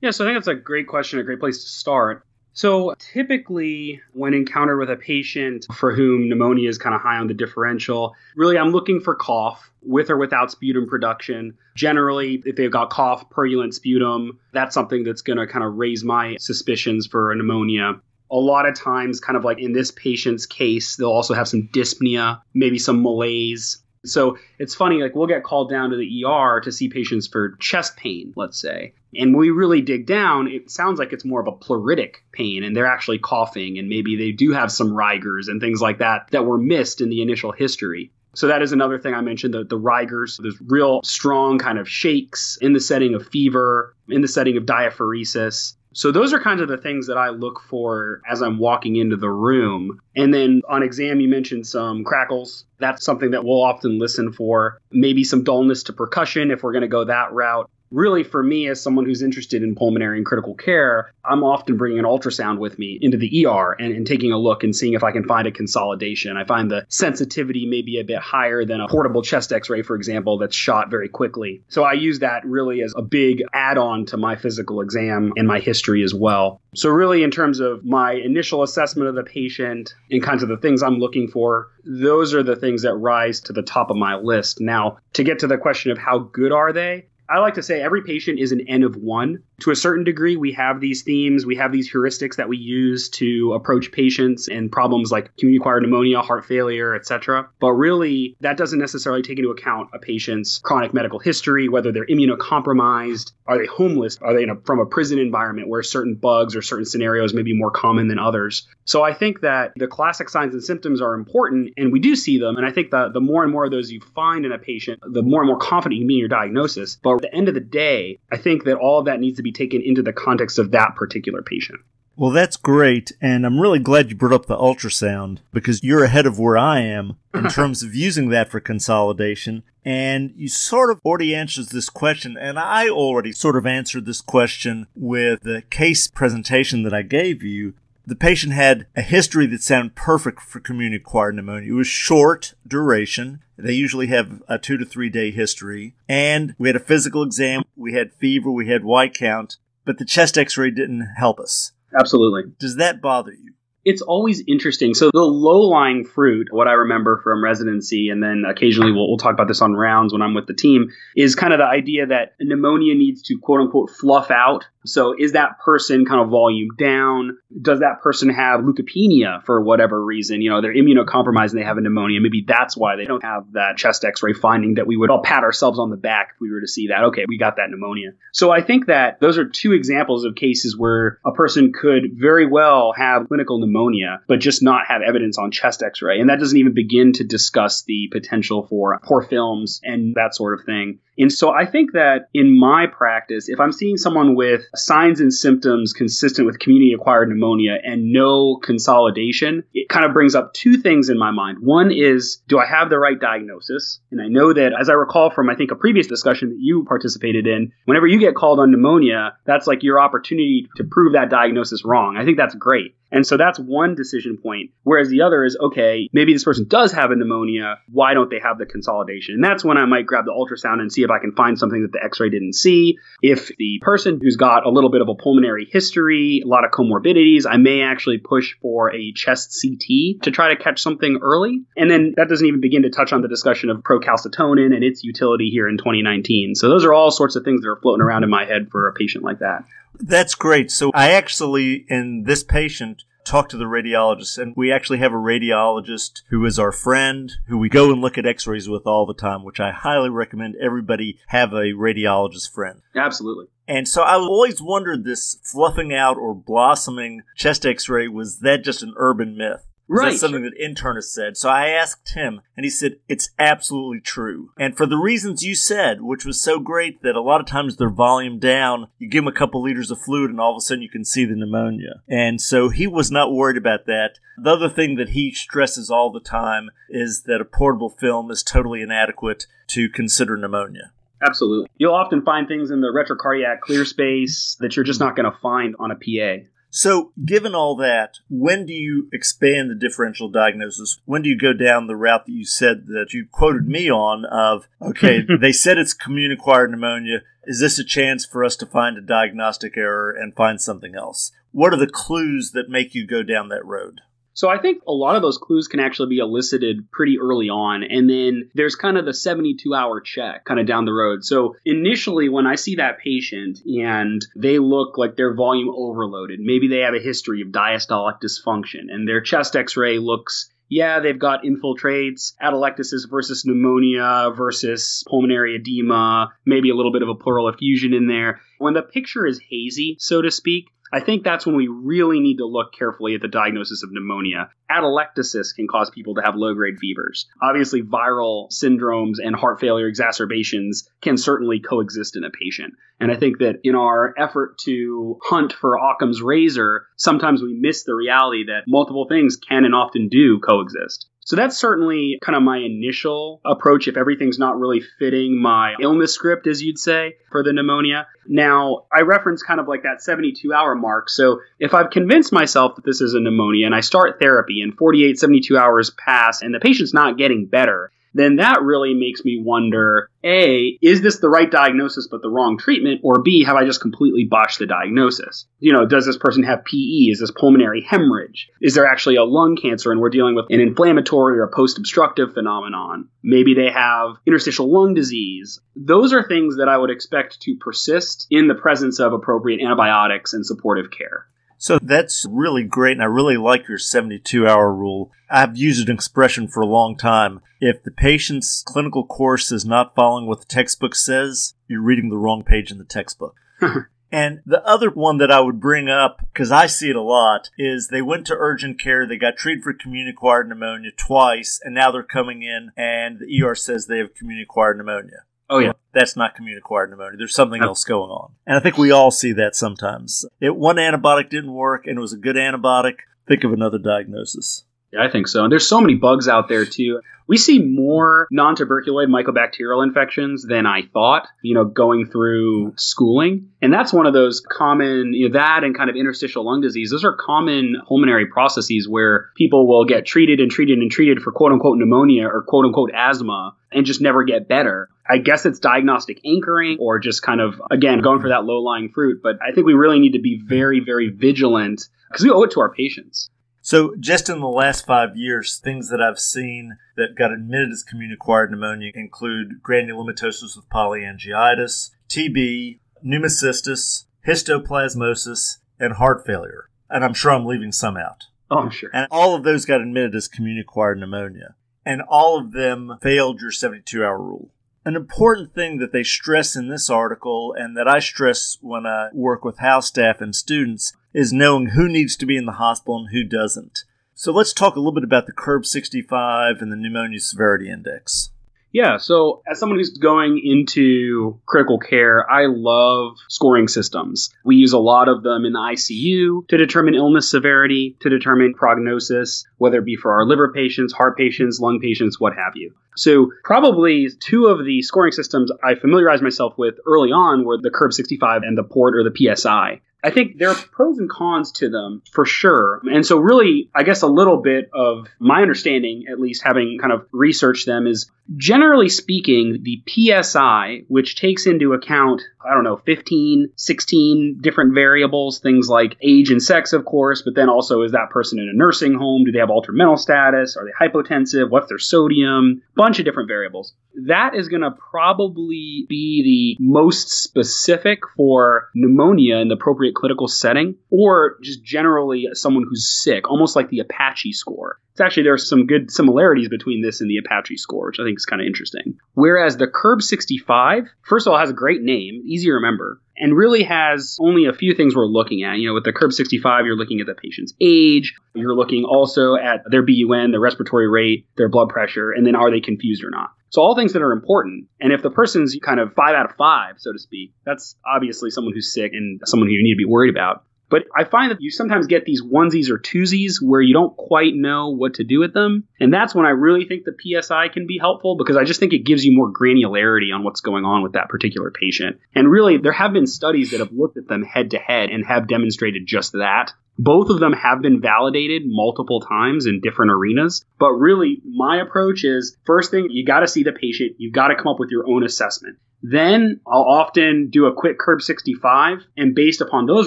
Yeah, 0.00 0.10
so 0.10 0.24
I 0.24 0.28
think 0.28 0.36
that's 0.36 0.48
a 0.48 0.60
great 0.60 0.88
question, 0.88 1.20
a 1.20 1.22
great 1.22 1.38
place 1.38 1.62
to 1.62 1.68
start. 1.68 2.26
So, 2.54 2.94
typically, 3.00 4.00
when 4.12 4.32
encountered 4.32 4.78
with 4.78 4.88
a 4.88 4.96
patient 4.96 5.66
for 5.74 5.92
whom 5.92 6.28
pneumonia 6.28 6.68
is 6.68 6.78
kind 6.78 6.94
of 6.94 7.00
high 7.00 7.18
on 7.18 7.26
the 7.26 7.34
differential, 7.34 8.14
really 8.36 8.56
I'm 8.56 8.70
looking 8.70 9.00
for 9.00 9.16
cough 9.16 9.72
with 9.82 10.08
or 10.08 10.16
without 10.16 10.52
sputum 10.52 10.86
production. 10.86 11.58
Generally, 11.74 12.44
if 12.46 12.54
they've 12.54 12.70
got 12.70 12.90
cough, 12.90 13.28
purulent 13.30 13.74
sputum, 13.74 14.38
that's 14.52 14.72
something 14.72 15.02
that's 15.02 15.22
going 15.22 15.38
to 15.38 15.48
kind 15.48 15.64
of 15.64 15.74
raise 15.74 16.04
my 16.04 16.36
suspicions 16.38 17.08
for 17.08 17.32
a 17.32 17.36
pneumonia. 17.36 18.00
A 18.30 18.36
lot 18.36 18.66
of 18.68 18.74
times, 18.74 19.18
kind 19.18 19.36
of 19.36 19.44
like 19.44 19.58
in 19.58 19.72
this 19.72 19.90
patient's 19.90 20.46
case, 20.46 20.94
they'll 20.96 21.10
also 21.10 21.34
have 21.34 21.48
some 21.48 21.68
dyspnea, 21.72 22.40
maybe 22.54 22.78
some 22.78 23.02
malaise, 23.02 23.83
so 24.04 24.38
it's 24.58 24.74
funny, 24.74 25.02
like 25.02 25.14
we'll 25.14 25.26
get 25.26 25.42
called 25.42 25.70
down 25.70 25.90
to 25.90 25.96
the 25.96 26.24
ER 26.24 26.60
to 26.60 26.72
see 26.72 26.88
patients 26.88 27.26
for 27.26 27.56
chest 27.56 27.96
pain, 27.96 28.32
let's 28.36 28.58
say. 28.58 28.94
And 29.16 29.32
when 29.32 29.40
we 29.40 29.50
really 29.50 29.80
dig 29.80 30.06
down, 30.06 30.48
it 30.48 30.70
sounds 30.70 30.98
like 30.98 31.12
it's 31.12 31.24
more 31.24 31.40
of 31.40 31.46
a 31.46 31.52
pleuritic 31.52 32.16
pain 32.32 32.64
and 32.64 32.76
they're 32.76 32.86
actually 32.86 33.18
coughing 33.18 33.78
and 33.78 33.88
maybe 33.88 34.16
they 34.16 34.32
do 34.32 34.52
have 34.52 34.72
some 34.72 34.94
rigors 34.94 35.48
and 35.48 35.60
things 35.60 35.80
like 35.80 35.98
that 35.98 36.28
that 36.32 36.46
were 36.46 36.58
missed 36.58 37.00
in 37.00 37.08
the 37.08 37.22
initial 37.22 37.52
history. 37.52 38.10
So 38.34 38.48
that 38.48 38.62
is 38.62 38.72
another 38.72 38.98
thing 38.98 39.14
I 39.14 39.20
mentioned, 39.20 39.54
the, 39.54 39.64
the 39.64 39.78
rigors. 39.78 40.38
There's 40.42 40.60
real 40.66 41.02
strong 41.04 41.58
kind 41.58 41.78
of 41.78 41.88
shakes 41.88 42.58
in 42.60 42.72
the 42.72 42.80
setting 42.80 43.14
of 43.14 43.28
fever, 43.28 43.94
in 44.08 44.22
the 44.22 44.28
setting 44.28 44.56
of 44.56 44.64
diaphoresis. 44.64 45.74
So 45.94 46.10
those 46.10 46.32
are 46.32 46.40
kind 46.40 46.60
of 46.60 46.68
the 46.68 46.76
things 46.76 47.06
that 47.06 47.16
I 47.16 47.30
look 47.30 47.60
for 47.68 48.20
as 48.28 48.42
I'm 48.42 48.58
walking 48.58 48.96
into 48.96 49.16
the 49.16 49.30
room. 49.30 50.00
And 50.16 50.34
then 50.34 50.62
on 50.68 50.82
exam, 50.82 51.20
you 51.20 51.28
mentioned 51.28 51.66
some 51.66 52.04
crackles. 52.04 52.66
That's 52.78 53.04
something 53.04 53.30
that 53.30 53.44
we'll 53.44 53.62
often 53.62 53.98
listen 53.98 54.32
for. 54.32 54.80
Maybe 54.90 55.22
some 55.22 55.44
dullness 55.44 55.84
to 55.84 55.92
percussion 55.92 56.50
if 56.50 56.62
we're 56.62 56.72
going 56.72 56.82
to 56.82 56.88
go 56.88 57.04
that 57.04 57.32
route 57.32 57.70
really 57.94 58.24
for 58.24 58.42
me 58.42 58.68
as 58.68 58.80
someone 58.80 59.04
who's 59.04 59.22
interested 59.22 59.62
in 59.62 59.74
pulmonary 59.76 60.16
and 60.16 60.26
critical 60.26 60.54
care 60.54 61.12
i'm 61.24 61.44
often 61.44 61.76
bringing 61.76 61.98
an 61.98 62.04
ultrasound 62.04 62.58
with 62.58 62.78
me 62.78 62.98
into 63.00 63.16
the 63.16 63.46
er 63.46 63.72
and, 63.78 63.94
and, 63.94 64.06
taking 64.06 64.32
a 64.32 64.38
look 64.38 64.64
and 64.64 64.74
seeing 64.74 64.94
if 64.94 65.04
i 65.04 65.12
can 65.12 65.24
find 65.24 65.46
a 65.46 65.52
consolidation. 65.52 66.36
I 66.36 66.44
find 66.44 66.70
the 66.70 66.84
sensitivity 66.88 67.66
may 67.66 67.82
be 67.82 67.98
a 67.98 68.04
bit 68.04 68.18
higher 68.18 68.64
than 68.64 68.80
a 68.80 68.88
portable 68.88 69.22
chest 69.22 69.52
x-ray 69.52 69.82
for 69.82 69.96
example 69.96 70.38
that's 70.38 70.56
shot 70.56 70.90
very 70.90 71.08
quickly. 71.08 71.62
So 71.68 71.84
i 71.84 71.92
use 71.92 72.18
that 72.18 72.44
really 72.44 72.82
as 72.82 72.92
a 72.96 73.02
big 73.02 73.42
add-on 73.52 74.06
to 74.06 74.16
my 74.16 74.36
physical 74.36 74.80
exam 74.80 75.32
and 75.36 75.46
my 75.46 75.60
history 75.60 76.02
as 76.02 76.12
well. 76.12 76.60
So 76.74 76.90
really 76.90 77.22
in 77.22 77.30
terms 77.30 77.60
of 77.60 77.84
my 77.84 78.12
initial 78.12 78.62
assessment 78.62 79.08
of 79.08 79.14
the 79.14 79.22
patient 79.22 79.94
and 80.10 80.22
kinds 80.22 80.42
of 80.42 80.48
the 80.48 80.56
things 80.56 80.82
i'm 80.82 80.98
looking 80.98 81.28
for 81.28 81.70
those 81.84 82.34
are 82.34 82.42
the 82.42 82.56
things 82.56 82.82
that 82.82 82.94
rise 82.94 83.40
to 83.42 83.52
the 83.52 83.62
top 83.62 83.90
of 83.90 83.96
my 83.96 84.16
list. 84.16 84.60
Now 84.60 84.98
to 85.12 85.22
get 85.22 85.40
to 85.40 85.46
the 85.46 85.58
question 85.58 85.92
of 85.92 85.98
how 85.98 86.18
good 86.18 86.50
are 86.50 86.72
they 86.72 87.06
I 87.28 87.38
like 87.38 87.54
to 87.54 87.62
say 87.62 87.80
every 87.80 88.02
patient 88.02 88.38
is 88.38 88.52
an 88.52 88.68
N 88.68 88.82
of 88.82 88.96
one. 88.96 89.42
To 89.60 89.70
a 89.70 89.76
certain 89.76 90.04
degree, 90.04 90.36
we 90.36 90.52
have 90.52 90.80
these 90.80 91.02
themes, 91.02 91.46
we 91.46 91.56
have 91.56 91.72
these 91.72 91.90
heuristics 91.90 92.36
that 92.36 92.48
we 92.48 92.56
use 92.56 93.08
to 93.10 93.52
approach 93.54 93.92
patients 93.92 94.48
and 94.48 94.70
problems 94.70 95.12
like 95.12 95.36
community 95.36 95.60
acquired 95.60 95.82
pneumonia, 95.82 96.20
heart 96.20 96.44
failure, 96.44 96.94
etc. 96.94 97.48
But 97.60 97.72
really, 97.72 98.36
that 98.40 98.56
doesn't 98.56 98.78
necessarily 98.78 99.22
take 99.22 99.38
into 99.38 99.50
account 99.50 99.90
a 99.94 99.98
patient's 99.98 100.58
chronic 100.58 100.92
medical 100.92 101.18
history, 101.18 101.68
whether 101.68 101.92
they're 101.92 102.06
immunocompromised, 102.06 103.32
are 103.46 103.58
they 103.58 103.66
homeless, 103.66 104.18
are 104.20 104.34
they 104.34 104.44
a, 104.44 104.56
from 104.64 104.80
a 104.80 104.86
prison 104.86 105.18
environment 105.18 105.68
where 105.68 105.82
certain 105.82 106.14
bugs 106.14 106.56
or 106.56 106.62
certain 106.62 106.84
scenarios 106.84 107.34
may 107.34 107.42
be 107.42 107.56
more 107.56 107.70
common 107.70 108.08
than 108.08 108.18
others. 108.18 108.66
So 108.84 109.02
I 109.02 109.14
think 109.14 109.40
that 109.40 109.72
the 109.76 109.86
classic 109.86 110.28
signs 110.28 110.54
and 110.54 110.62
symptoms 110.62 111.00
are 111.00 111.14
important, 111.14 111.74
and 111.76 111.92
we 111.92 112.00
do 112.00 112.16
see 112.16 112.38
them. 112.38 112.56
And 112.56 112.66
I 112.66 112.70
think 112.70 112.90
that 112.90 113.12
the 113.12 113.20
more 113.20 113.42
and 113.42 113.52
more 113.52 113.64
of 113.64 113.70
those 113.70 113.90
you 113.90 114.00
find 114.14 114.44
in 114.44 114.52
a 114.52 114.58
patient, 114.58 115.00
the 115.02 115.22
more 115.22 115.40
and 115.40 115.48
more 115.48 115.58
confident 115.58 115.96
you 115.96 116.02
can 116.02 116.08
be 116.08 116.14
in 116.14 116.20
your 116.20 116.28
diagnosis. 116.28 116.98
But 117.02 117.16
at 117.16 117.22
the 117.22 117.34
end 117.34 117.48
of 117.48 117.54
the 117.54 117.60
day, 117.60 118.18
I 118.30 118.36
think 118.36 118.64
that 118.64 118.76
all 118.76 118.98
of 118.98 119.06
that 119.06 119.20
needs 119.20 119.36
to 119.36 119.42
be 119.44 119.52
taken 119.52 119.80
into 119.80 120.02
the 120.02 120.12
context 120.12 120.58
of 120.58 120.72
that 120.72 120.96
particular 120.96 121.42
patient. 121.42 121.80
Well, 122.16 122.30
that's 122.30 122.56
great. 122.56 123.12
And 123.20 123.44
I'm 123.44 123.60
really 123.60 123.80
glad 123.80 124.10
you 124.10 124.16
brought 124.16 124.32
up 124.32 124.46
the 124.46 124.56
ultrasound 124.56 125.38
because 125.52 125.82
you're 125.82 126.04
ahead 126.04 126.26
of 126.26 126.38
where 126.38 126.56
I 126.56 126.80
am 126.80 127.16
in 127.32 127.48
terms 127.48 127.82
of 127.82 127.94
using 127.94 128.28
that 128.28 128.50
for 128.50 128.60
consolidation. 128.60 129.64
And 129.84 130.32
you 130.36 130.48
sort 130.48 130.90
of 130.90 131.00
already 131.04 131.34
answered 131.34 131.68
this 131.68 131.90
question. 131.90 132.36
And 132.38 132.58
I 132.58 132.88
already 132.88 133.32
sort 133.32 133.56
of 133.56 133.66
answered 133.66 134.06
this 134.06 134.20
question 134.20 134.86
with 134.94 135.42
the 135.42 135.62
case 135.70 136.06
presentation 136.06 136.84
that 136.84 136.94
I 136.94 137.02
gave 137.02 137.42
you. 137.42 137.74
The 138.06 138.14
patient 138.14 138.52
had 138.52 138.86
a 138.94 139.00
history 139.00 139.46
that 139.46 139.62
sounded 139.62 139.94
perfect 139.94 140.42
for 140.42 140.60
community 140.60 140.96
acquired 140.96 141.36
pneumonia. 141.36 141.72
It 141.72 141.76
was 141.76 141.86
short 141.86 142.52
duration. 142.66 143.42
They 143.56 143.72
usually 143.72 144.08
have 144.08 144.42
a 144.46 144.58
two 144.58 144.76
to 144.76 144.84
three 144.84 145.08
day 145.08 145.30
history. 145.30 145.94
And 146.06 146.54
we 146.58 146.68
had 146.68 146.76
a 146.76 146.80
physical 146.80 147.22
exam. 147.22 147.62
We 147.76 147.94
had 147.94 148.12
fever. 148.12 148.50
We 148.50 148.68
had 148.68 148.84
white 148.84 149.14
count. 149.14 149.56
But 149.86 149.98
the 149.98 150.04
chest 150.04 150.36
x 150.36 150.58
ray 150.58 150.70
didn't 150.70 151.14
help 151.16 151.40
us. 151.40 151.72
Absolutely. 151.98 152.52
Does 152.58 152.76
that 152.76 153.00
bother 153.00 153.32
you? 153.32 153.52
It's 153.84 154.02
always 154.02 154.42
interesting. 154.48 154.94
So 154.94 155.10
the 155.12 155.20
low-lying 155.20 156.04
fruit, 156.04 156.48
what 156.50 156.68
I 156.68 156.72
remember 156.72 157.20
from 157.22 157.44
residency, 157.44 158.08
and 158.08 158.22
then 158.22 158.44
occasionally 158.48 158.92
we'll, 158.92 159.08
we'll 159.08 159.18
talk 159.18 159.34
about 159.34 159.46
this 159.46 159.60
on 159.60 159.74
rounds 159.74 160.12
when 160.12 160.22
I'm 160.22 160.32
with 160.32 160.46
the 160.46 160.54
team, 160.54 160.90
is 161.16 161.34
kind 161.34 161.52
of 161.52 161.58
the 161.58 161.66
idea 161.66 162.06
that 162.06 162.32
pneumonia 162.40 162.94
needs 162.94 163.22
to 163.24 163.38
quote 163.38 163.60
unquote 163.60 163.90
fluff 163.90 164.30
out 164.30 164.66
so 164.84 165.14
is 165.18 165.32
that 165.32 165.58
person 165.64 166.04
kind 166.04 166.20
of 166.20 166.28
volume 166.28 166.70
down? 166.76 167.38
Does 167.60 167.80
that 167.80 168.02
person 168.02 168.28
have 168.28 168.60
leukopenia 168.60 169.42
for 169.44 169.60
whatever 169.60 170.02
reason? 170.02 170.42
You 170.42 170.50
know, 170.50 170.60
they're 170.60 170.74
immunocompromised 170.74 171.50
and 171.50 171.60
they 171.60 171.64
have 171.64 171.78
a 171.78 171.80
pneumonia. 171.80 172.20
Maybe 172.20 172.44
that's 172.46 172.76
why 172.76 172.96
they 172.96 173.04
don't 173.04 173.22
have 173.22 173.52
that 173.52 173.76
chest 173.76 174.04
x-ray 174.04 174.34
finding 174.34 174.74
that 174.74 174.86
we 174.86 174.96
would 174.96 175.10
all 175.10 175.22
pat 175.22 175.42
ourselves 175.42 175.78
on 175.78 175.90
the 175.90 175.96
back 175.96 176.32
if 176.34 176.40
we 176.40 176.50
were 176.50 176.60
to 176.60 176.68
see 176.68 176.88
that. 176.88 177.04
Okay, 177.04 177.24
we 177.28 177.38
got 177.38 177.56
that 177.56 177.70
pneumonia. 177.70 178.12
So 178.32 178.50
I 178.50 178.60
think 178.62 178.86
that 178.86 179.20
those 179.20 179.38
are 179.38 179.44
two 179.44 179.72
examples 179.72 180.24
of 180.24 180.34
cases 180.34 180.76
where 180.76 181.18
a 181.24 181.32
person 181.32 181.72
could 181.72 182.10
very 182.14 182.46
well 182.46 182.92
have 182.96 183.28
clinical 183.28 183.58
pneumonia, 183.58 184.20
but 184.26 184.40
just 184.40 184.62
not 184.62 184.86
have 184.88 185.02
evidence 185.02 185.38
on 185.38 185.50
chest 185.50 185.82
x-ray. 185.82 186.20
And 186.20 186.30
that 186.30 186.40
doesn't 186.40 186.58
even 186.58 186.74
begin 186.74 187.12
to 187.14 187.24
discuss 187.24 187.84
the 187.84 188.08
potential 188.12 188.66
for 188.68 188.98
poor 189.02 189.22
films 189.22 189.80
and 189.82 190.14
that 190.14 190.34
sort 190.34 190.58
of 190.58 190.66
thing. 190.66 190.98
And 191.16 191.32
so 191.32 191.50
I 191.50 191.66
think 191.66 191.92
that 191.92 192.28
in 192.34 192.58
my 192.58 192.86
practice, 192.86 193.48
if 193.48 193.60
I'm 193.60 193.72
seeing 193.72 193.96
someone 193.96 194.34
with 194.34 194.62
signs 194.74 195.20
and 195.20 195.32
symptoms 195.32 195.92
consistent 195.92 196.46
with 196.46 196.58
community 196.58 196.92
acquired 196.92 197.28
pneumonia 197.28 197.76
and 197.82 198.12
no 198.12 198.56
consolidation, 198.62 199.64
it 199.72 199.88
kind 199.88 200.04
of 200.04 200.12
brings 200.12 200.34
up 200.34 200.52
two 200.54 200.78
things 200.78 201.08
in 201.08 201.18
my 201.18 201.30
mind. 201.30 201.58
One 201.60 201.90
is, 201.90 202.42
do 202.48 202.58
I 202.58 202.66
have 202.66 202.90
the 202.90 202.98
right 202.98 203.18
diagnosis? 203.18 204.00
And 204.10 204.20
I 204.20 204.28
know 204.28 204.52
that, 204.52 204.72
as 204.78 204.88
I 204.88 204.94
recall 204.94 205.30
from, 205.30 205.50
I 205.50 205.54
think, 205.54 205.70
a 205.70 205.76
previous 205.76 206.06
discussion 206.06 206.50
that 206.50 206.58
you 206.58 206.84
participated 206.84 207.46
in, 207.46 207.72
whenever 207.84 208.06
you 208.06 208.18
get 208.18 208.34
called 208.34 208.60
on 208.60 208.70
pneumonia, 208.70 209.36
that's 209.44 209.66
like 209.66 209.82
your 209.82 210.00
opportunity 210.00 210.68
to 210.76 210.84
prove 210.84 211.12
that 211.12 211.30
diagnosis 211.30 211.84
wrong. 211.84 212.16
I 212.16 212.24
think 212.24 212.36
that's 212.36 212.54
great. 212.54 212.96
And 213.14 213.24
so 213.24 213.36
that's 213.36 213.60
one 213.60 213.94
decision 213.94 214.36
point. 214.36 214.72
Whereas 214.82 215.08
the 215.08 215.22
other 215.22 215.44
is, 215.44 215.56
okay, 215.58 216.08
maybe 216.12 216.32
this 216.32 216.42
person 216.42 216.66
does 216.66 216.90
have 216.92 217.12
a 217.12 217.16
pneumonia. 217.16 217.78
Why 217.88 218.12
don't 218.12 218.28
they 218.28 218.40
have 218.42 218.58
the 218.58 218.66
consolidation? 218.66 219.36
And 219.36 219.44
that's 219.44 219.64
when 219.64 219.78
I 219.78 219.86
might 219.86 220.04
grab 220.04 220.24
the 220.24 220.32
ultrasound 220.32 220.80
and 220.80 220.92
see 220.92 221.04
if 221.04 221.10
I 221.10 221.20
can 221.20 221.32
find 221.32 221.56
something 221.56 221.82
that 221.82 221.92
the 221.92 222.04
x 222.04 222.18
ray 222.18 222.28
didn't 222.28 222.54
see. 222.54 222.98
If 223.22 223.52
the 223.56 223.78
person 223.82 224.18
who's 224.20 224.34
got 224.34 224.66
a 224.66 224.68
little 224.68 224.90
bit 224.90 225.00
of 225.00 225.08
a 225.08 225.14
pulmonary 225.14 225.68
history, 225.70 226.42
a 226.44 226.48
lot 226.48 226.64
of 226.64 226.72
comorbidities, 226.72 227.44
I 227.48 227.56
may 227.56 227.82
actually 227.82 228.18
push 228.18 228.56
for 228.60 228.92
a 228.92 229.12
chest 229.12 229.56
CT 229.62 230.22
to 230.22 230.32
try 230.32 230.52
to 230.52 230.60
catch 230.60 230.82
something 230.82 231.20
early. 231.22 231.62
And 231.76 231.88
then 231.88 232.14
that 232.16 232.28
doesn't 232.28 232.46
even 232.46 232.60
begin 232.60 232.82
to 232.82 232.90
touch 232.90 233.12
on 233.12 233.22
the 233.22 233.28
discussion 233.28 233.70
of 233.70 233.82
procalcitonin 233.82 234.74
and 234.74 234.82
its 234.82 235.04
utility 235.04 235.50
here 235.50 235.68
in 235.68 235.78
2019. 235.78 236.56
So 236.56 236.68
those 236.68 236.84
are 236.84 236.92
all 236.92 237.12
sorts 237.12 237.36
of 237.36 237.44
things 237.44 237.62
that 237.62 237.68
are 237.68 237.80
floating 237.80 238.02
around 238.02 238.24
in 238.24 238.30
my 238.30 238.44
head 238.44 238.70
for 238.72 238.88
a 238.88 238.92
patient 238.92 239.22
like 239.22 239.38
that. 239.38 239.62
That's 240.00 240.34
great. 240.34 240.70
So 240.70 240.90
I 240.94 241.12
actually, 241.12 241.86
in 241.88 242.24
this 242.24 242.42
patient, 242.42 243.04
talked 243.24 243.50
to 243.50 243.56
the 243.56 243.64
radiologist 243.64 244.38
and 244.38 244.54
we 244.56 244.70
actually 244.70 244.98
have 244.98 245.12
a 245.12 245.16
radiologist 245.16 246.22
who 246.28 246.44
is 246.44 246.58
our 246.58 246.72
friend 246.72 247.32
who 247.46 247.58
we 247.58 247.68
go 247.68 247.90
and 247.90 248.00
look 248.00 248.18
at 248.18 248.26
x-rays 248.26 248.68
with 248.68 248.86
all 248.86 249.06
the 249.06 249.14
time 249.14 249.42
which 249.44 249.58
i 249.58 249.72
highly 249.72 250.10
recommend 250.10 250.54
everybody 250.62 251.18
have 251.28 251.52
a 251.52 251.72
radiologist 251.72 252.52
friend. 252.52 252.82
Absolutely. 252.94 253.46
And 253.66 253.88
so 253.88 254.02
I 254.02 254.16
always 254.16 254.60
wondered 254.60 255.04
this 255.04 255.38
fluffing 255.42 255.94
out 255.94 256.18
or 256.18 256.34
blossoming 256.34 257.22
chest 257.34 257.64
x-ray 257.64 258.08
was 258.08 258.40
that 258.40 258.62
just 258.62 258.82
an 258.82 258.92
urban 258.96 259.36
myth 259.36 259.64
Right. 259.86 260.10
That's 260.10 260.20
something 260.20 260.42
that 260.42 260.58
internists 260.58 261.12
said. 261.12 261.36
So 261.36 261.48
I 261.48 261.68
asked 261.68 262.14
him, 262.14 262.40
and 262.56 262.64
he 262.64 262.70
said, 262.70 262.96
it's 263.08 263.30
absolutely 263.38 264.00
true. 264.00 264.50
And 264.58 264.76
for 264.76 264.86
the 264.86 264.96
reasons 264.96 265.42
you 265.42 265.54
said, 265.54 266.00
which 266.00 266.24
was 266.24 266.40
so 266.40 266.58
great 266.58 267.02
that 267.02 267.16
a 267.16 267.20
lot 267.20 267.40
of 267.40 267.46
times 267.46 267.76
they're 267.76 267.90
volume 267.90 268.38
down, 268.38 268.88
you 268.98 269.08
give 269.08 269.24
them 269.24 269.32
a 269.32 269.36
couple 269.36 269.62
liters 269.62 269.90
of 269.90 270.00
fluid, 270.00 270.30
and 270.30 270.40
all 270.40 270.52
of 270.52 270.56
a 270.56 270.60
sudden 270.60 270.82
you 270.82 270.88
can 270.88 271.04
see 271.04 271.24
the 271.24 271.36
pneumonia. 271.36 272.02
And 272.08 272.40
so 272.40 272.70
he 272.70 272.86
was 272.86 273.10
not 273.10 273.32
worried 273.32 273.58
about 273.58 273.86
that. 273.86 274.18
The 274.42 274.50
other 274.50 274.70
thing 274.70 274.96
that 274.96 275.10
he 275.10 275.32
stresses 275.32 275.90
all 275.90 276.10
the 276.10 276.20
time 276.20 276.70
is 276.88 277.24
that 277.24 277.40
a 277.40 277.44
portable 277.44 277.90
film 277.90 278.30
is 278.30 278.42
totally 278.42 278.80
inadequate 278.80 279.46
to 279.68 279.88
consider 279.90 280.36
pneumonia. 280.36 280.92
Absolutely. 281.22 281.68
You'll 281.76 281.94
often 281.94 282.22
find 282.22 282.46
things 282.48 282.70
in 282.70 282.80
the 282.80 282.88
retrocardiac 282.88 283.60
clear 283.60 283.84
space 283.84 284.56
that 284.60 284.76
you're 284.76 284.84
just 284.84 285.00
not 285.00 285.16
going 285.16 285.30
to 285.30 285.38
find 285.38 285.74
on 285.78 285.90
a 285.90 285.94
PA. 285.94 286.44
So, 286.76 287.12
given 287.24 287.54
all 287.54 287.76
that, 287.76 288.16
when 288.28 288.66
do 288.66 288.72
you 288.72 289.08
expand 289.12 289.70
the 289.70 289.76
differential 289.76 290.28
diagnosis? 290.28 290.98
When 291.04 291.22
do 291.22 291.28
you 291.28 291.38
go 291.38 291.52
down 291.52 291.86
the 291.86 291.94
route 291.94 292.26
that 292.26 292.32
you 292.32 292.44
said 292.44 292.88
that 292.88 293.12
you 293.12 293.28
quoted 293.30 293.68
me 293.68 293.88
on 293.88 294.24
of, 294.24 294.66
okay, 294.82 295.24
they 295.40 295.52
said 295.52 295.78
it's 295.78 295.94
community 295.94 296.34
acquired 296.34 296.72
pneumonia. 296.72 297.22
Is 297.44 297.60
this 297.60 297.78
a 297.78 297.84
chance 297.84 298.26
for 298.26 298.42
us 298.44 298.56
to 298.56 298.66
find 298.66 298.98
a 298.98 299.00
diagnostic 299.00 299.76
error 299.76 300.10
and 300.10 300.34
find 300.34 300.60
something 300.60 300.96
else? 300.96 301.30
What 301.52 301.72
are 301.72 301.78
the 301.78 301.86
clues 301.86 302.50
that 302.54 302.68
make 302.68 302.92
you 302.92 303.06
go 303.06 303.22
down 303.22 303.50
that 303.50 303.64
road? 303.64 304.00
So 304.34 304.48
I 304.48 304.58
think 304.58 304.82
a 304.86 304.92
lot 304.92 305.16
of 305.16 305.22
those 305.22 305.38
clues 305.38 305.68
can 305.68 305.80
actually 305.80 306.10
be 306.10 306.18
elicited 306.18 306.90
pretty 306.90 307.18
early 307.20 307.48
on. 307.48 307.84
And 307.84 308.10
then 308.10 308.50
there's 308.54 308.74
kind 308.74 308.98
of 308.98 309.04
the 309.04 309.14
72 309.14 309.72
hour 309.74 310.00
check 310.00 310.44
kind 310.44 310.60
of 310.60 310.66
down 310.66 310.84
the 310.84 310.92
road. 310.92 311.24
So 311.24 311.56
initially, 311.64 312.28
when 312.28 312.46
I 312.46 312.56
see 312.56 312.76
that 312.76 312.98
patient 312.98 313.60
and 313.64 314.24
they 314.36 314.58
look 314.58 314.98
like 314.98 315.16
they're 315.16 315.34
volume 315.34 315.72
overloaded, 315.74 316.40
maybe 316.40 316.68
they 316.68 316.80
have 316.80 316.94
a 316.94 317.02
history 317.02 317.42
of 317.42 317.48
diastolic 317.48 318.20
dysfunction 318.20 318.90
and 318.90 319.08
their 319.08 319.20
chest 319.20 319.56
x 319.56 319.76
ray 319.76 319.98
looks 319.98 320.50
yeah, 320.68 321.00
they've 321.00 321.18
got 321.18 321.44
infiltrates, 321.44 322.32
atelectasis 322.42 323.08
versus 323.08 323.44
pneumonia 323.44 324.32
versus 324.34 325.04
pulmonary 325.06 325.56
edema, 325.56 326.32
maybe 326.46 326.70
a 326.70 326.74
little 326.74 326.90
bit 326.90 327.02
of 327.02 327.08
a 327.08 327.14
pleural 327.14 327.48
effusion 327.48 327.92
in 327.92 328.08
there. 328.08 328.40
When 328.58 328.74
the 328.74 328.82
picture 328.82 329.26
is 329.26 329.40
hazy, 329.48 329.96
so 329.98 330.22
to 330.22 330.30
speak, 330.30 330.66
I 330.94 331.00
think 331.00 331.24
that's 331.24 331.44
when 331.44 331.56
we 331.56 331.66
really 331.66 332.20
need 332.20 332.36
to 332.36 332.46
look 332.46 332.72
carefully 332.72 333.16
at 333.16 333.20
the 333.20 333.26
diagnosis 333.26 333.82
of 333.82 333.90
pneumonia. 333.90 334.50
Atelectasis 334.70 335.52
can 335.56 335.66
cause 335.66 335.90
people 335.90 336.14
to 336.14 336.22
have 336.22 336.36
low 336.36 336.54
grade 336.54 336.78
fevers. 336.78 337.26
Obviously, 337.42 337.82
viral 337.82 338.48
syndromes 338.52 339.14
and 339.20 339.34
heart 339.34 339.58
failure 339.58 339.88
exacerbations 339.88 340.88
can 341.02 341.16
certainly 341.16 341.58
coexist 341.58 342.16
in 342.16 342.22
a 342.22 342.30
patient. 342.30 342.74
And 343.00 343.10
I 343.10 343.16
think 343.16 343.38
that 343.38 343.56
in 343.64 343.74
our 343.74 344.14
effort 344.16 344.56
to 344.66 345.18
hunt 345.24 345.52
for 345.52 345.76
Occam's 345.78 346.22
razor, 346.22 346.86
sometimes 346.94 347.42
we 347.42 347.58
miss 347.60 347.82
the 347.82 347.94
reality 347.94 348.44
that 348.46 348.68
multiple 348.68 349.06
things 349.08 349.36
can 349.36 349.64
and 349.64 349.74
often 349.74 350.06
do 350.08 350.38
coexist. 350.38 351.08
So 351.24 351.36
that's 351.36 351.56
certainly 351.58 352.18
kind 352.22 352.36
of 352.36 352.42
my 352.42 352.58
initial 352.58 353.40
approach 353.44 353.88
if 353.88 353.96
everything's 353.96 354.38
not 354.38 354.58
really 354.58 354.82
fitting 354.98 355.40
my 355.40 355.74
illness 355.80 356.12
script, 356.12 356.46
as 356.46 356.62
you'd 356.62 356.78
say, 356.78 357.16
for 357.30 357.42
the 357.42 357.52
pneumonia. 357.52 358.06
Now, 358.26 358.84
I 358.94 359.00
reference 359.02 359.42
kind 359.42 359.58
of 359.58 359.66
like 359.66 359.84
that 359.84 360.02
72 360.02 360.52
hour 360.52 360.74
mark. 360.74 361.08
So 361.08 361.40
if 361.58 361.72
I've 361.72 361.90
convinced 361.90 362.32
myself 362.32 362.76
that 362.76 362.84
this 362.84 363.00
is 363.00 363.14
a 363.14 363.20
pneumonia 363.20 363.64
and 363.64 363.74
I 363.74 363.80
start 363.80 364.20
therapy 364.20 364.60
and 364.60 364.76
48, 364.76 365.18
72 365.18 365.56
hours 365.56 365.90
pass 365.90 366.42
and 366.42 366.54
the 366.54 366.60
patient's 366.60 366.92
not 366.92 367.16
getting 367.16 367.46
better, 367.46 367.90
then 368.14 368.36
that 368.36 368.62
really 368.62 368.94
makes 368.94 369.24
me 369.24 369.42
wonder 369.42 370.08
A, 370.24 370.78
is 370.80 371.02
this 371.02 371.18
the 371.18 371.28
right 371.28 371.50
diagnosis 371.50 372.08
but 372.08 372.22
the 372.22 372.30
wrong 372.30 372.56
treatment? 372.58 373.00
Or 373.02 373.20
B, 373.20 373.44
have 373.44 373.56
I 373.56 373.64
just 373.64 373.80
completely 373.80 374.24
botched 374.24 374.60
the 374.60 374.66
diagnosis? 374.66 375.46
You 375.58 375.72
know, 375.72 375.84
does 375.84 376.06
this 376.06 376.16
person 376.16 376.44
have 376.44 376.64
PE? 376.64 377.10
Is 377.10 377.20
this 377.20 377.32
pulmonary 377.32 377.82
hemorrhage? 377.82 378.48
Is 378.60 378.74
there 378.74 378.86
actually 378.86 379.16
a 379.16 379.24
lung 379.24 379.56
cancer 379.56 379.90
and 379.90 380.00
we're 380.00 380.10
dealing 380.10 380.36
with 380.36 380.46
an 380.50 380.60
inflammatory 380.60 381.38
or 381.38 381.44
a 381.44 381.54
post 381.54 381.78
obstructive 381.78 382.34
phenomenon? 382.34 383.08
Maybe 383.22 383.54
they 383.54 383.70
have 383.70 384.16
interstitial 384.26 384.72
lung 384.72 384.94
disease. 384.94 385.60
Those 385.74 386.12
are 386.12 386.26
things 386.26 386.58
that 386.58 386.68
I 386.68 386.78
would 386.78 386.90
expect 386.90 387.40
to 387.42 387.56
persist 387.60 388.28
in 388.30 388.46
the 388.46 388.54
presence 388.54 389.00
of 389.00 389.12
appropriate 389.12 389.60
antibiotics 389.64 390.34
and 390.34 390.46
supportive 390.46 390.90
care. 390.90 391.26
So 391.64 391.78
that's 391.80 392.26
really 392.28 392.62
great, 392.62 392.92
and 392.92 393.02
I 393.02 393.06
really 393.06 393.38
like 393.38 393.68
your 393.68 393.78
72 393.78 394.46
hour 394.46 394.70
rule. 394.70 395.10
I've 395.30 395.56
used 395.56 395.88
an 395.88 395.94
expression 395.94 396.46
for 396.46 396.60
a 396.60 396.66
long 396.66 396.94
time. 396.94 397.40
If 397.58 397.82
the 397.82 397.90
patient's 397.90 398.62
clinical 398.62 399.06
course 399.06 399.50
is 399.50 399.64
not 399.64 399.94
following 399.94 400.26
what 400.26 400.40
the 400.40 400.44
textbook 400.44 400.94
says, 400.94 401.54
you're 401.66 401.80
reading 401.80 402.10
the 402.10 402.18
wrong 402.18 402.44
page 402.44 402.70
in 402.70 402.76
the 402.76 402.84
textbook. 402.84 403.36
and 404.12 404.40
the 404.44 404.62
other 404.66 404.90
one 404.90 405.16
that 405.16 405.30
I 405.30 405.40
would 405.40 405.58
bring 405.58 405.88
up, 405.88 406.20
because 406.34 406.52
I 406.52 406.66
see 406.66 406.90
it 406.90 406.96
a 406.96 407.00
lot, 407.00 407.48
is 407.56 407.88
they 407.88 408.02
went 408.02 408.26
to 408.26 408.36
urgent 408.38 408.78
care, 408.78 409.06
they 409.06 409.16
got 409.16 409.38
treated 409.38 409.64
for 409.64 409.72
community 409.72 410.10
acquired 410.10 410.50
pneumonia 410.50 410.90
twice, 410.94 411.58
and 411.64 411.74
now 411.74 411.90
they're 411.90 412.02
coming 412.02 412.42
in 412.42 412.72
and 412.76 413.20
the 413.20 413.42
ER 413.42 413.54
says 413.54 413.86
they 413.86 414.00
have 414.00 414.14
community 414.14 414.42
acquired 414.42 414.76
pneumonia. 414.76 415.24
Oh 415.50 415.58
yeah. 415.58 415.72
That's 415.92 416.16
not 416.16 416.34
community 416.34 416.58
acquired 416.58 416.90
pneumonia. 416.90 417.16
There's 417.16 417.34
something 417.34 417.62
else 417.62 417.84
going 417.84 418.10
on. 418.10 418.32
And 418.46 418.56
I 418.56 418.60
think 418.60 418.78
we 418.78 418.90
all 418.90 419.10
see 419.10 419.32
that 419.32 419.54
sometimes. 419.54 420.24
If 420.40 420.54
one 420.54 420.76
antibiotic 420.76 421.30
didn't 421.30 421.52
work 421.52 421.86
and 421.86 421.98
it 421.98 422.00
was 422.00 422.12
a 422.12 422.18
good 422.18 422.36
antibiotic, 422.36 422.96
think 423.28 423.44
of 423.44 423.52
another 423.52 423.78
diagnosis. 423.78 424.64
Yeah, 424.92 425.04
I 425.04 425.10
think 425.10 425.26
so. 425.26 425.42
And 425.42 425.50
there's 425.50 425.66
so 425.66 425.80
many 425.80 425.94
bugs 425.94 426.28
out 426.28 426.48
there 426.48 426.64
too. 426.64 427.00
We 427.26 427.36
see 427.36 427.58
more 427.58 428.28
non-tuberculoid 428.30 429.08
mycobacterial 429.08 429.82
infections 429.82 430.44
than 430.44 430.66
I 430.66 430.82
thought, 430.92 431.26
you 431.42 431.54
know, 431.54 431.64
going 431.64 432.06
through 432.06 432.74
schooling. 432.76 433.48
And 433.62 433.72
that's 433.72 433.92
one 433.92 434.06
of 434.06 434.12
those 434.12 434.40
common, 434.40 435.14
you 435.14 435.28
know, 435.28 435.32
that 435.38 435.64
and 435.64 435.76
kind 435.76 435.90
of 435.90 435.96
interstitial 435.96 436.44
lung 436.44 436.60
disease. 436.60 436.90
Those 436.90 437.04
are 437.04 437.16
common 437.16 437.76
pulmonary 437.88 438.26
processes 438.26 438.86
where 438.88 439.30
people 439.36 439.66
will 439.66 439.84
get 439.84 440.06
treated 440.06 440.38
and 440.38 440.50
treated 440.50 440.78
and 440.78 440.90
treated 440.90 441.22
for 441.22 441.32
quote 441.32 441.52
unquote 441.52 441.78
pneumonia 441.78 442.26
or 442.28 442.44
quote 442.46 442.66
unquote 442.66 442.90
asthma 442.94 443.56
and 443.72 443.86
just 443.86 444.00
never 444.00 444.22
get 444.22 444.48
better. 444.48 444.90
I 445.08 445.18
guess 445.18 445.44
it's 445.44 445.58
diagnostic 445.58 446.20
anchoring 446.24 446.78
or 446.80 446.98
just 446.98 447.22
kind 447.22 447.40
of, 447.40 447.60
again, 447.70 448.00
going 448.00 448.20
for 448.20 448.28
that 448.28 448.44
low 448.44 448.60
lying 448.60 448.90
fruit. 448.90 449.20
But 449.22 449.36
I 449.42 449.52
think 449.52 449.66
we 449.66 449.74
really 449.74 449.98
need 449.98 450.12
to 450.12 450.20
be 450.20 450.40
very, 450.44 450.80
very 450.80 451.10
vigilant 451.10 451.88
because 452.08 452.24
we 452.24 452.30
owe 452.30 452.42
it 452.42 452.52
to 452.52 452.60
our 452.60 452.72
patients. 452.72 453.28
So, 453.60 453.94
just 453.98 454.28
in 454.28 454.40
the 454.40 454.46
last 454.46 454.84
five 454.84 455.16
years, 455.16 455.58
things 455.58 455.88
that 455.88 456.00
I've 456.00 456.18
seen 456.18 456.76
that 456.96 457.16
got 457.16 457.32
admitted 457.32 457.70
as 457.72 457.82
community 457.82 458.14
acquired 458.14 458.50
pneumonia 458.50 458.92
include 458.94 459.62
granulomatosis 459.62 460.54
with 460.54 460.68
polyangiitis, 460.68 461.90
TB, 462.10 462.80
pneumocystis, 463.04 464.04
histoplasmosis, 464.26 465.58
and 465.80 465.94
heart 465.94 466.26
failure. 466.26 466.68
And 466.90 467.04
I'm 467.04 467.14
sure 467.14 467.32
I'm 467.32 467.46
leaving 467.46 467.72
some 467.72 467.96
out. 467.96 468.24
Oh, 468.50 468.58
I'm 468.58 468.70
sure. 468.70 468.90
And 468.92 469.08
all 469.10 469.34
of 469.34 469.44
those 469.44 469.64
got 469.64 469.80
admitted 469.80 470.14
as 470.14 470.28
community 470.28 470.60
acquired 470.60 470.98
pneumonia. 470.98 471.54
And 471.86 472.02
all 472.02 472.38
of 472.38 472.52
them 472.52 472.98
failed 473.02 473.40
your 473.40 473.50
72 473.50 474.04
hour 474.04 474.18
rule. 474.18 474.50
An 474.86 474.96
important 474.96 475.54
thing 475.54 475.78
that 475.78 475.92
they 475.92 476.02
stress 476.02 476.54
in 476.54 476.68
this 476.68 476.90
article 476.90 477.54
and 477.56 477.74
that 477.74 477.88
I 477.88 478.00
stress 478.00 478.58
when 478.60 478.84
I 478.84 479.08
work 479.14 479.42
with 479.42 479.58
house 479.58 479.86
staff 479.86 480.20
and 480.20 480.36
students 480.36 480.92
is 481.14 481.32
knowing 481.32 481.68
who 481.68 481.88
needs 481.88 482.16
to 482.16 482.26
be 482.26 482.36
in 482.36 482.44
the 482.44 482.52
hospital 482.52 482.98
and 482.98 483.08
who 483.10 483.24
doesn't. 483.24 483.84
So 484.14 484.30
let's 484.30 484.52
talk 484.52 484.76
a 484.76 484.80
little 484.80 484.92
bit 484.92 485.02
about 485.02 485.24
the 485.24 485.32
CURB 485.32 485.64
65 485.64 486.60
and 486.60 486.70
the 486.70 486.76
Pneumonia 486.76 487.20
Severity 487.20 487.70
Index. 487.70 488.30
Yeah, 488.74 488.96
so 488.96 489.40
as 489.48 489.60
someone 489.60 489.78
who's 489.78 489.96
going 489.96 490.40
into 490.42 491.40
critical 491.46 491.78
care, 491.78 492.28
I 492.28 492.46
love 492.48 493.14
scoring 493.28 493.68
systems. 493.68 494.30
We 494.44 494.56
use 494.56 494.72
a 494.72 494.78
lot 494.78 495.08
of 495.08 495.22
them 495.22 495.44
in 495.44 495.52
the 495.52 495.60
ICU 495.60 496.48
to 496.48 496.56
determine 496.56 496.96
illness 496.96 497.30
severity, 497.30 497.96
to 498.00 498.10
determine 498.10 498.52
prognosis, 498.52 499.46
whether 499.58 499.78
it 499.78 499.84
be 499.84 499.94
for 499.94 500.14
our 500.14 500.26
liver 500.26 500.52
patients, 500.52 500.92
heart 500.92 501.16
patients, 501.16 501.60
lung 501.60 501.78
patients, 501.80 502.18
what 502.18 502.32
have 502.34 502.54
you. 502.56 502.74
So, 502.96 503.30
probably 503.44 504.08
two 504.18 504.46
of 504.46 504.64
the 504.64 504.82
scoring 504.82 505.12
systems 505.12 505.52
I 505.62 505.76
familiarized 505.76 506.22
myself 506.24 506.54
with 506.58 506.74
early 506.84 507.10
on 507.10 507.44
were 507.44 507.58
the 507.58 507.70
CURB 507.70 507.92
65 507.92 508.42
and 508.42 508.58
the 508.58 508.64
PORT 508.64 508.96
or 508.96 509.04
the 509.04 509.36
PSI. 509.36 509.82
I 510.04 510.10
think 510.10 510.38
there 510.38 510.50
are 510.50 510.54
pros 510.54 510.98
and 510.98 511.08
cons 511.08 511.52
to 511.52 511.70
them 511.70 512.02
for 512.12 512.26
sure. 512.26 512.82
And 512.84 513.06
so, 513.06 513.18
really, 513.18 513.70
I 513.74 513.84
guess 513.84 514.02
a 514.02 514.06
little 514.06 514.42
bit 514.42 514.70
of 514.74 515.08
my 515.18 515.40
understanding, 515.40 516.04
at 516.12 516.20
least 516.20 516.42
having 516.44 516.78
kind 516.78 516.92
of 516.92 517.06
researched 517.10 517.64
them, 517.64 517.86
is 517.86 518.10
generally 518.36 518.88
speaking, 518.88 519.62
the 519.62 519.82
PSI, 519.88 520.82
which 520.88 521.16
takes 521.16 521.46
into 521.46 521.72
account, 521.72 522.22
I 522.44 522.54
don't 522.54 522.64
know, 522.64 522.76
15, 522.76 523.50
16 523.56 524.38
different 524.40 524.74
variables, 524.74 525.40
things 525.40 525.68
like 525.68 525.96
age 526.02 526.30
and 526.30 526.42
sex, 526.42 526.72
of 526.72 526.84
course, 526.84 527.22
but 527.22 527.34
then 527.34 527.48
also 527.48 527.82
is 527.82 527.92
that 527.92 528.10
person 528.10 528.38
in 528.38 528.48
a 528.48 528.56
nursing 528.56 528.94
home? 528.94 529.24
Do 529.24 529.32
they 529.32 529.38
have 529.38 529.50
altered 529.50 529.74
mental 529.74 529.96
status? 529.96 530.56
Are 530.56 530.64
they 530.64 530.86
hypotensive? 530.86 531.50
What's 531.50 531.68
their 531.68 531.78
sodium? 531.78 532.62
Bunch 532.74 532.98
of 532.98 533.04
different 533.04 533.28
variables. 533.28 533.74
That 534.06 534.34
is 534.34 534.48
going 534.48 534.62
to 534.62 534.72
probably 534.90 535.86
be 535.88 536.56
the 536.58 536.64
most 536.64 537.10
specific 537.10 538.00
for 538.16 538.68
pneumonia 538.74 539.36
in 539.36 539.48
the 539.48 539.54
appropriate 539.54 539.93
clinical 539.94 540.28
setting, 540.28 540.76
or 540.90 541.36
just 541.42 541.62
generally 541.64 542.28
someone 542.32 542.64
who's 542.68 543.00
sick, 543.02 543.28
almost 543.28 543.56
like 543.56 543.68
the 543.68 543.80
Apache 543.80 544.32
score. 544.32 544.80
It's 544.92 545.00
actually 545.00 545.24
there's 545.24 545.48
some 545.48 545.66
good 545.66 545.90
similarities 545.90 546.48
between 546.48 546.80
this 546.80 547.00
and 547.00 547.10
the 547.10 547.18
Apache 547.18 547.56
score, 547.56 547.86
which 547.86 547.98
I 547.98 548.04
think 548.04 548.16
is 548.16 548.26
kind 548.26 548.40
of 548.40 548.46
interesting. 548.46 548.98
Whereas 549.14 549.56
the 549.56 549.66
CURB 549.66 550.02
65, 550.02 550.84
first 551.02 551.26
of 551.26 551.32
all, 551.32 551.38
has 551.38 551.50
a 551.50 551.54
great 551.54 551.82
name, 551.82 552.22
easy 552.24 552.46
to 552.46 552.52
remember, 552.52 553.00
and 553.16 553.36
really 553.36 553.64
has 553.64 554.16
only 554.20 554.46
a 554.46 554.52
few 554.52 554.74
things 554.74 554.94
we're 554.94 555.06
looking 555.06 555.42
at. 555.42 555.58
You 555.58 555.68
know, 555.68 555.74
with 555.74 555.84
the 555.84 555.92
CURB 555.92 556.12
65, 556.12 556.66
you're 556.66 556.76
looking 556.76 557.00
at 557.00 557.06
the 557.06 557.14
patient's 557.14 557.54
age, 557.60 558.14
you're 558.34 558.54
looking 558.54 558.84
also 558.84 559.34
at 559.34 559.62
their 559.68 559.82
BUN, 559.82 560.30
their 560.30 560.40
respiratory 560.40 560.88
rate, 560.88 561.26
their 561.36 561.48
blood 561.48 561.70
pressure, 561.70 562.12
and 562.12 562.24
then 562.24 562.36
are 562.36 562.52
they 562.52 562.60
confused 562.60 563.02
or 563.02 563.10
not. 563.10 563.30
So 563.54 563.62
all 563.62 563.76
things 563.76 563.92
that 563.92 564.02
are 564.02 564.10
important. 564.10 564.66
And 564.80 564.92
if 564.92 565.00
the 565.00 565.10
person's 565.10 565.56
kind 565.62 565.78
of 565.78 565.94
five 565.94 566.16
out 566.16 566.28
of 566.28 566.34
five, 566.36 566.74
so 566.78 566.90
to 566.90 566.98
speak, 566.98 567.34
that's 567.46 567.76
obviously 567.86 568.30
someone 568.30 568.52
who's 568.52 568.72
sick 568.72 568.90
and 568.92 569.20
someone 569.26 569.48
who 569.48 569.54
you 569.54 569.62
need 569.62 569.74
to 569.74 569.78
be 569.78 569.84
worried 569.84 570.10
about. 570.10 570.42
But 570.68 570.86
I 570.96 571.04
find 571.04 571.30
that 571.30 571.40
you 571.40 571.52
sometimes 571.52 571.86
get 571.86 572.04
these 572.04 572.20
onesies 572.20 572.68
or 572.68 572.80
twosies 572.80 573.34
where 573.40 573.60
you 573.60 573.72
don't 573.72 573.96
quite 573.96 574.34
know 574.34 574.70
what 574.70 574.94
to 574.94 575.04
do 575.04 575.20
with 575.20 575.34
them. 575.34 575.68
And 575.78 575.94
that's 575.94 576.16
when 576.16 576.26
I 576.26 576.30
really 576.30 576.64
think 576.64 576.82
the 576.84 576.96
PSI 577.00 577.46
can 577.46 577.68
be 577.68 577.78
helpful 577.78 578.16
because 578.16 578.36
I 578.36 578.42
just 578.42 578.58
think 578.58 578.72
it 578.72 578.84
gives 578.84 579.04
you 579.04 579.12
more 579.14 579.32
granularity 579.32 580.12
on 580.12 580.24
what's 580.24 580.40
going 580.40 580.64
on 580.64 580.82
with 580.82 580.94
that 580.94 581.08
particular 581.08 581.52
patient. 581.52 582.00
And 582.12 582.28
really, 582.28 582.56
there 582.56 582.72
have 582.72 582.92
been 582.92 583.06
studies 583.06 583.52
that 583.52 583.60
have 583.60 583.70
looked 583.70 583.98
at 583.98 584.08
them 584.08 584.24
head 584.24 584.50
to 584.50 584.58
head 584.58 584.90
and 584.90 585.06
have 585.06 585.28
demonstrated 585.28 585.86
just 585.86 586.14
that. 586.14 586.50
Both 586.78 587.10
of 587.10 587.20
them 587.20 587.32
have 587.32 587.62
been 587.62 587.80
validated 587.80 588.42
multiple 588.44 589.00
times 589.00 589.46
in 589.46 589.60
different 589.60 589.92
arenas. 589.92 590.44
But 590.58 590.72
really, 590.72 591.22
my 591.24 591.60
approach 591.60 592.04
is 592.04 592.36
first 592.44 592.70
thing, 592.70 592.88
you 592.90 593.04
got 593.04 593.20
to 593.20 593.28
see 593.28 593.42
the 593.42 593.52
patient. 593.52 593.96
You've 593.98 594.12
got 594.12 594.28
to 594.28 594.36
come 594.36 594.48
up 594.48 594.58
with 594.58 594.70
your 594.70 594.88
own 594.88 595.04
assessment. 595.04 595.58
Then 595.86 596.40
I'll 596.46 596.62
often 596.62 597.28
do 597.28 597.44
a 597.44 597.52
quick 597.52 597.78
CURB 597.78 598.00
65, 598.00 598.78
and 598.96 599.14
based 599.14 599.42
upon 599.42 599.66
those 599.66 599.86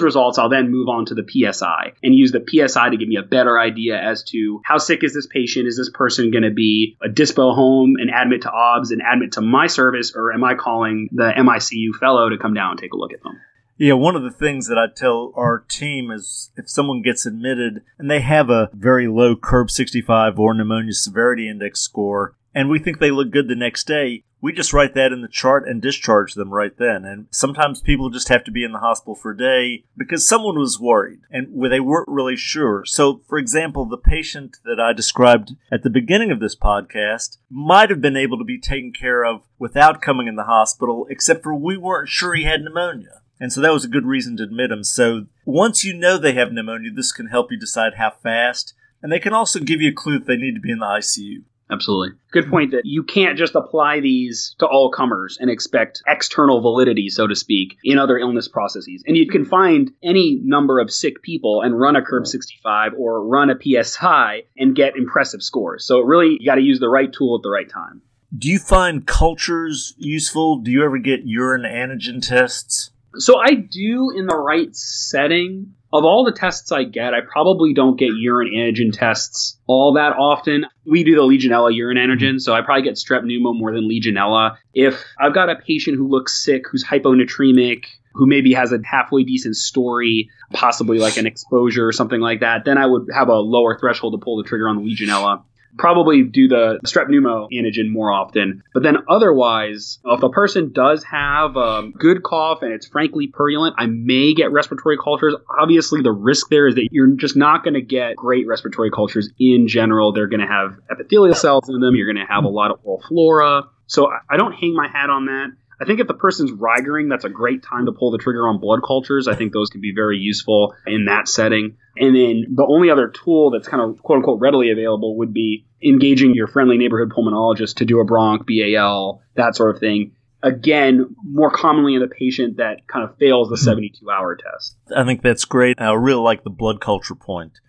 results, 0.00 0.38
I'll 0.38 0.48
then 0.48 0.70
move 0.70 0.88
on 0.88 1.06
to 1.06 1.14
the 1.14 1.26
PSI 1.28 1.92
and 2.04 2.14
use 2.14 2.30
the 2.30 2.44
PSI 2.48 2.90
to 2.90 2.96
give 2.96 3.08
me 3.08 3.16
a 3.16 3.24
better 3.24 3.58
idea 3.58 4.00
as 4.00 4.22
to 4.24 4.60
how 4.64 4.78
sick 4.78 5.02
is 5.02 5.12
this 5.12 5.26
patient? 5.26 5.66
Is 5.66 5.76
this 5.76 5.90
person 5.90 6.30
going 6.30 6.44
to 6.44 6.52
be 6.52 6.96
a 7.02 7.08
dispo 7.08 7.52
home 7.52 7.96
and 7.98 8.10
admit 8.10 8.42
to 8.42 8.52
OBS 8.52 8.92
and 8.92 9.02
admit 9.02 9.32
to 9.32 9.40
my 9.40 9.66
service, 9.66 10.12
or 10.14 10.32
am 10.32 10.44
I 10.44 10.54
calling 10.54 11.08
the 11.10 11.32
MICU 11.36 11.98
fellow 11.98 12.28
to 12.28 12.38
come 12.38 12.54
down 12.54 12.70
and 12.70 12.78
take 12.78 12.92
a 12.92 12.96
look 12.96 13.12
at 13.12 13.24
them? 13.24 13.40
Yeah, 13.80 13.92
one 13.92 14.16
of 14.16 14.24
the 14.24 14.32
things 14.32 14.66
that 14.66 14.76
I 14.76 14.92
tell 14.92 15.32
our 15.36 15.60
team 15.60 16.10
is 16.10 16.50
if 16.56 16.68
someone 16.68 17.00
gets 17.00 17.24
admitted 17.24 17.84
and 17.96 18.10
they 18.10 18.20
have 18.20 18.50
a 18.50 18.70
very 18.74 19.06
low 19.06 19.36
CURB 19.36 19.70
65 19.70 20.36
or 20.36 20.52
pneumonia 20.52 20.92
severity 20.92 21.48
index 21.48 21.80
score, 21.80 22.34
and 22.52 22.68
we 22.68 22.80
think 22.80 22.98
they 22.98 23.12
look 23.12 23.30
good 23.30 23.46
the 23.46 23.54
next 23.54 23.86
day, 23.86 24.24
we 24.40 24.52
just 24.52 24.72
write 24.72 24.94
that 24.94 25.12
in 25.12 25.22
the 25.22 25.28
chart 25.28 25.68
and 25.68 25.80
discharge 25.80 26.34
them 26.34 26.52
right 26.52 26.76
then. 26.76 27.04
And 27.04 27.26
sometimes 27.30 27.80
people 27.80 28.10
just 28.10 28.28
have 28.30 28.42
to 28.44 28.50
be 28.50 28.64
in 28.64 28.72
the 28.72 28.80
hospital 28.80 29.14
for 29.14 29.30
a 29.30 29.36
day 29.36 29.84
because 29.96 30.26
someone 30.26 30.58
was 30.58 30.80
worried 30.80 31.20
and 31.30 31.46
they 31.70 31.78
weren't 31.78 32.08
really 32.08 32.36
sure. 32.36 32.84
So, 32.84 33.22
for 33.28 33.38
example, 33.38 33.84
the 33.84 33.96
patient 33.96 34.56
that 34.64 34.80
I 34.80 34.92
described 34.92 35.54
at 35.70 35.84
the 35.84 35.90
beginning 35.90 36.32
of 36.32 36.40
this 36.40 36.56
podcast 36.56 37.38
might 37.48 37.90
have 37.90 38.00
been 38.00 38.16
able 38.16 38.38
to 38.38 38.44
be 38.44 38.58
taken 38.58 38.92
care 38.92 39.24
of 39.24 39.42
without 39.56 40.02
coming 40.02 40.26
in 40.26 40.34
the 40.34 40.44
hospital, 40.44 41.06
except 41.08 41.44
for 41.44 41.54
we 41.54 41.76
weren't 41.76 42.08
sure 42.08 42.34
he 42.34 42.42
had 42.42 42.62
pneumonia. 42.62 43.22
And 43.40 43.52
so 43.52 43.60
that 43.60 43.72
was 43.72 43.84
a 43.84 43.88
good 43.88 44.06
reason 44.06 44.36
to 44.36 44.42
admit 44.42 44.70
them. 44.70 44.84
So 44.84 45.26
once 45.44 45.84
you 45.84 45.94
know 45.94 46.18
they 46.18 46.32
have 46.32 46.52
pneumonia, 46.52 46.90
this 46.92 47.12
can 47.12 47.26
help 47.26 47.52
you 47.52 47.58
decide 47.58 47.94
how 47.94 48.10
fast. 48.10 48.74
And 49.02 49.12
they 49.12 49.20
can 49.20 49.32
also 49.32 49.60
give 49.60 49.80
you 49.80 49.90
a 49.90 49.94
clue 49.94 50.18
that 50.18 50.26
they 50.26 50.36
need 50.36 50.54
to 50.54 50.60
be 50.60 50.72
in 50.72 50.78
the 50.78 50.86
ICU. 50.86 51.44
Absolutely. 51.70 52.16
Good 52.32 52.48
point 52.48 52.70
that 52.70 52.86
you 52.86 53.02
can't 53.02 53.36
just 53.36 53.54
apply 53.54 54.00
these 54.00 54.56
to 54.58 54.66
all 54.66 54.90
comers 54.90 55.36
and 55.38 55.50
expect 55.50 56.02
external 56.06 56.62
validity, 56.62 57.10
so 57.10 57.26
to 57.26 57.34
speak, 57.34 57.76
in 57.84 57.98
other 57.98 58.18
illness 58.18 58.48
processes. 58.48 59.04
And 59.06 59.16
you 59.16 59.28
can 59.28 59.44
find 59.44 59.90
any 60.02 60.40
number 60.42 60.80
of 60.80 60.90
sick 60.90 61.22
people 61.22 61.60
and 61.62 61.78
run 61.78 61.96
a 61.96 62.00
CURB 62.00 62.26
65 62.26 62.94
or 62.96 63.22
run 63.22 63.50
a 63.50 63.54
PSI 63.60 64.44
and 64.56 64.74
get 64.74 64.96
impressive 64.96 65.42
scores. 65.42 65.84
So 65.84 66.00
really, 66.00 66.38
you 66.40 66.46
got 66.46 66.54
to 66.54 66.62
use 66.62 66.80
the 66.80 66.88
right 66.88 67.12
tool 67.12 67.36
at 67.36 67.42
the 67.42 67.50
right 67.50 67.68
time. 67.68 68.00
Do 68.36 68.48
you 68.48 68.58
find 68.58 69.06
cultures 69.06 69.94
useful? 69.96 70.58
Do 70.58 70.70
you 70.70 70.84
ever 70.84 70.98
get 70.98 71.20
urine 71.24 71.62
antigen 71.62 72.26
tests? 72.26 72.90
So 73.16 73.38
I 73.38 73.54
do 73.54 74.12
in 74.14 74.26
the 74.26 74.36
right 74.36 74.74
setting. 74.74 75.74
Of 75.90 76.04
all 76.04 76.26
the 76.26 76.32
tests 76.32 76.70
I 76.70 76.84
get, 76.84 77.14
I 77.14 77.20
probably 77.22 77.72
don't 77.72 77.98
get 77.98 78.10
urine 78.14 78.52
antigen 78.54 78.92
tests 78.92 79.58
all 79.66 79.94
that 79.94 80.12
often. 80.18 80.66
We 80.84 81.02
do 81.02 81.14
the 81.14 81.22
Legionella 81.22 81.74
urine 81.74 81.96
antigen, 81.96 82.42
so 82.42 82.52
I 82.52 82.60
probably 82.60 82.82
get 82.82 82.96
strep 82.96 83.22
pneumo 83.22 83.58
more 83.58 83.72
than 83.72 83.88
Legionella. 83.88 84.58
If 84.74 85.02
I've 85.18 85.32
got 85.32 85.48
a 85.48 85.56
patient 85.56 85.96
who 85.96 86.06
looks 86.06 86.44
sick, 86.44 86.64
who's 86.70 86.84
hyponatremic, 86.84 87.86
who 88.12 88.26
maybe 88.26 88.52
has 88.52 88.72
a 88.72 88.80
halfway 88.84 89.24
decent 89.24 89.56
story, 89.56 90.28
possibly 90.52 90.98
like 90.98 91.16
an 91.16 91.26
exposure 91.26 91.88
or 91.88 91.92
something 91.92 92.20
like 92.20 92.40
that, 92.40 92.66
then 92.66 92.76
I 92.76 92.84
would 92.84 93.08
have 93.14 93.28
a 93.28 93.36
lower 93.36 93.78
threshold 93.78 94.12
to 94.12 94.22
pull 94.22 94.36
the 94.36 94.46
trigger 94.46 94.68
on 94.68 94.76
the 94.76 94.82
Legionella 94.82 95.44
probably 95.78 96.22
do 96.22 96.48
the 96.48 96.80
strep 96.84 97.08
pneumo 97.08 97.48
antigen 97.52 97.90
more 97.90 98.10
often. 98.12 98.62
But 98.74 98.82
then 98.82 98.98
otherwise, 99.08 99.98
if 100.04 100.22
a 100.22 100.28
person 100.28 100.72
does 100.72 101.04
have 101.04 101.56
a 101.56 101.60
um, 101.60 101.92
good 101.92 102.22
cough 102.22 102.62
and 102.62 102.72
it's 102.72 102.86
frankly 102.86 103.28
purulent, 103.28 103.74
I 103.78 103.86
may 103.86 104.34
get 104.34 104.52
respiratory 104.52 104.96
cultures. 104.96 105.34
Obviously, 105.60 106.02
the 106.02 106.12
risk 106.12 106.48
there 106.48 106.66
is 106.66 106.74
that 106.74 106.88
you're 106.90 107.08
just 107.08 107.36
not 107.36 107.64
going 107.64 107.74
to 107.74 107.82
get 107.82 108.16
great 108.16 108.46
respiratory 108.46 108.90
cultures 108.90 109.30
in 109.38 109.68
general. 109.68 110.12
They're 110.12 110.28
going 110.28 110.40
to 110.40 110.46
have 110.46 110.78
epithelial 110.90 111.34
cells 111.34 111.68
in 111.68 111.80
them. 111.80 111.94
You're 111.94 112.12
going 112.12 112.24
to 112.24 112.32
have 112.32 112.44
a 112.44 112.48
lot 112.48 112.70
of 112.70 112.80
oral 112.82 113.02
flora. 113.08 113.62
So 113.86 114.10
I 114.28 114.36
don't 114.36 114.52
hang 114.52 114.74
my 114.74 114.88
hat 114.88 115.10
on 115.10 115.26
that. 115.26 115.48
I 115.80 115.84
think 115.84 116.00
if 116.00 116.08
the 116.08 116.14
person's 116.14 116.50
rigering, 116.50 117.08
that's 117.08 117.24
a 117.24 117.28
great 117.28 117.62
time 117.62 117.86
to 117.86 117.92
pull 117.92 118.10
the 118.10 118.18
trigger 118.18 118.48
on 118.48 118.58
blood 118.58 118.80
cultures. 118.84 119.28
I 119.28 119.36
think 119.36 119.52
those 119.52 119.70
can 119.70 119.80
be 119.80 119.92
very 119.94 120.18
useful 120.18 120.74
in 120.86 121.04
that 121.04 121.28
setting. 121.28 121.76
And 121.96 122.16
then 122.16 122.46
the 122.54 122.66
only 122.68 122.90
other 122.90 123.08
tool 123.08 123.50
that's 123.50 123.68
kind 123.68 123.82
of 123.82 124.02
quote 124.02 124.18
unquote 124.18 124.40
readily 124.40 124.70
available 124.70 125.16
would 125.18 125.32
be 125.32 125.66
engaging 125.82 126.34
your 126.34 126.48
friendly 126.48 126.78
neighborhood 126.78 127.12
pulmonologist 127.16 127.76
to 127.76 127.84
do 127.84 128.00
a 128.00 128.04
bronch, 128.04 128.44
BAL, 128.46 129.22
that 129.34 129.54
sort 129.54 129.74
of 129.74 129.80
thing. 129.80 130.12
Again, 130.42 131.14
more 131.24 131.50
commonly 131.50 131.94
in 131.94 132.00
the 132.00 132.08
patient 132.08 132.58
that 132.58 132.86
kind 132.86 133.08
of 133.08 133.16
fails 133.18 133.48
the 133.48 133.56
hmm. 133.56 133.64
72 133.64 134.10
hour 134.10 134.36
test. 134.36 134.76
I 134.94 135.04
think 135.04 135.22
that's 135.22 135.44
great. 135.44 135.80
I 135.80 135.92
really 135.92 136.22
like 136.22 136.44
the 136.44 136.50
blood 136.50 136.80
culture 136.80 137.14
point. 137.14 137.60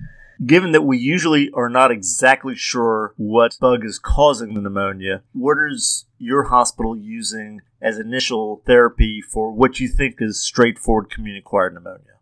Given 0.43 0.71
that 0.71 0.83
we 0.83 0.97
usually 0.97 1.51
are 1.53 1.69
not 1.69 1.91
exactly 1.91 2.55
sure 2.55 3.13
what 3.17 3.57
bug 3.59 3.83
is 3.83 3.99
causing 3.99 4.53
the 4.53 4.61
pneumonia, 4.61 5.21
what 5.33 5.57
is 5.69 6.05
your 6.17 6.43
hospital 6.43 6.95
using 6.95 7.61
as 7.81 7.97
initial 7.97 8.61
therapy 8.65 9.21
for 9.21 9.51
what 9.51 9.79
you 9.79 9.87
think 9.87 10.15
is 10.19 10.41
straightforward 10.41 11.09
community 11.09 11.39
acquired 11.39 11.73
pneumonia? 11.73 12.19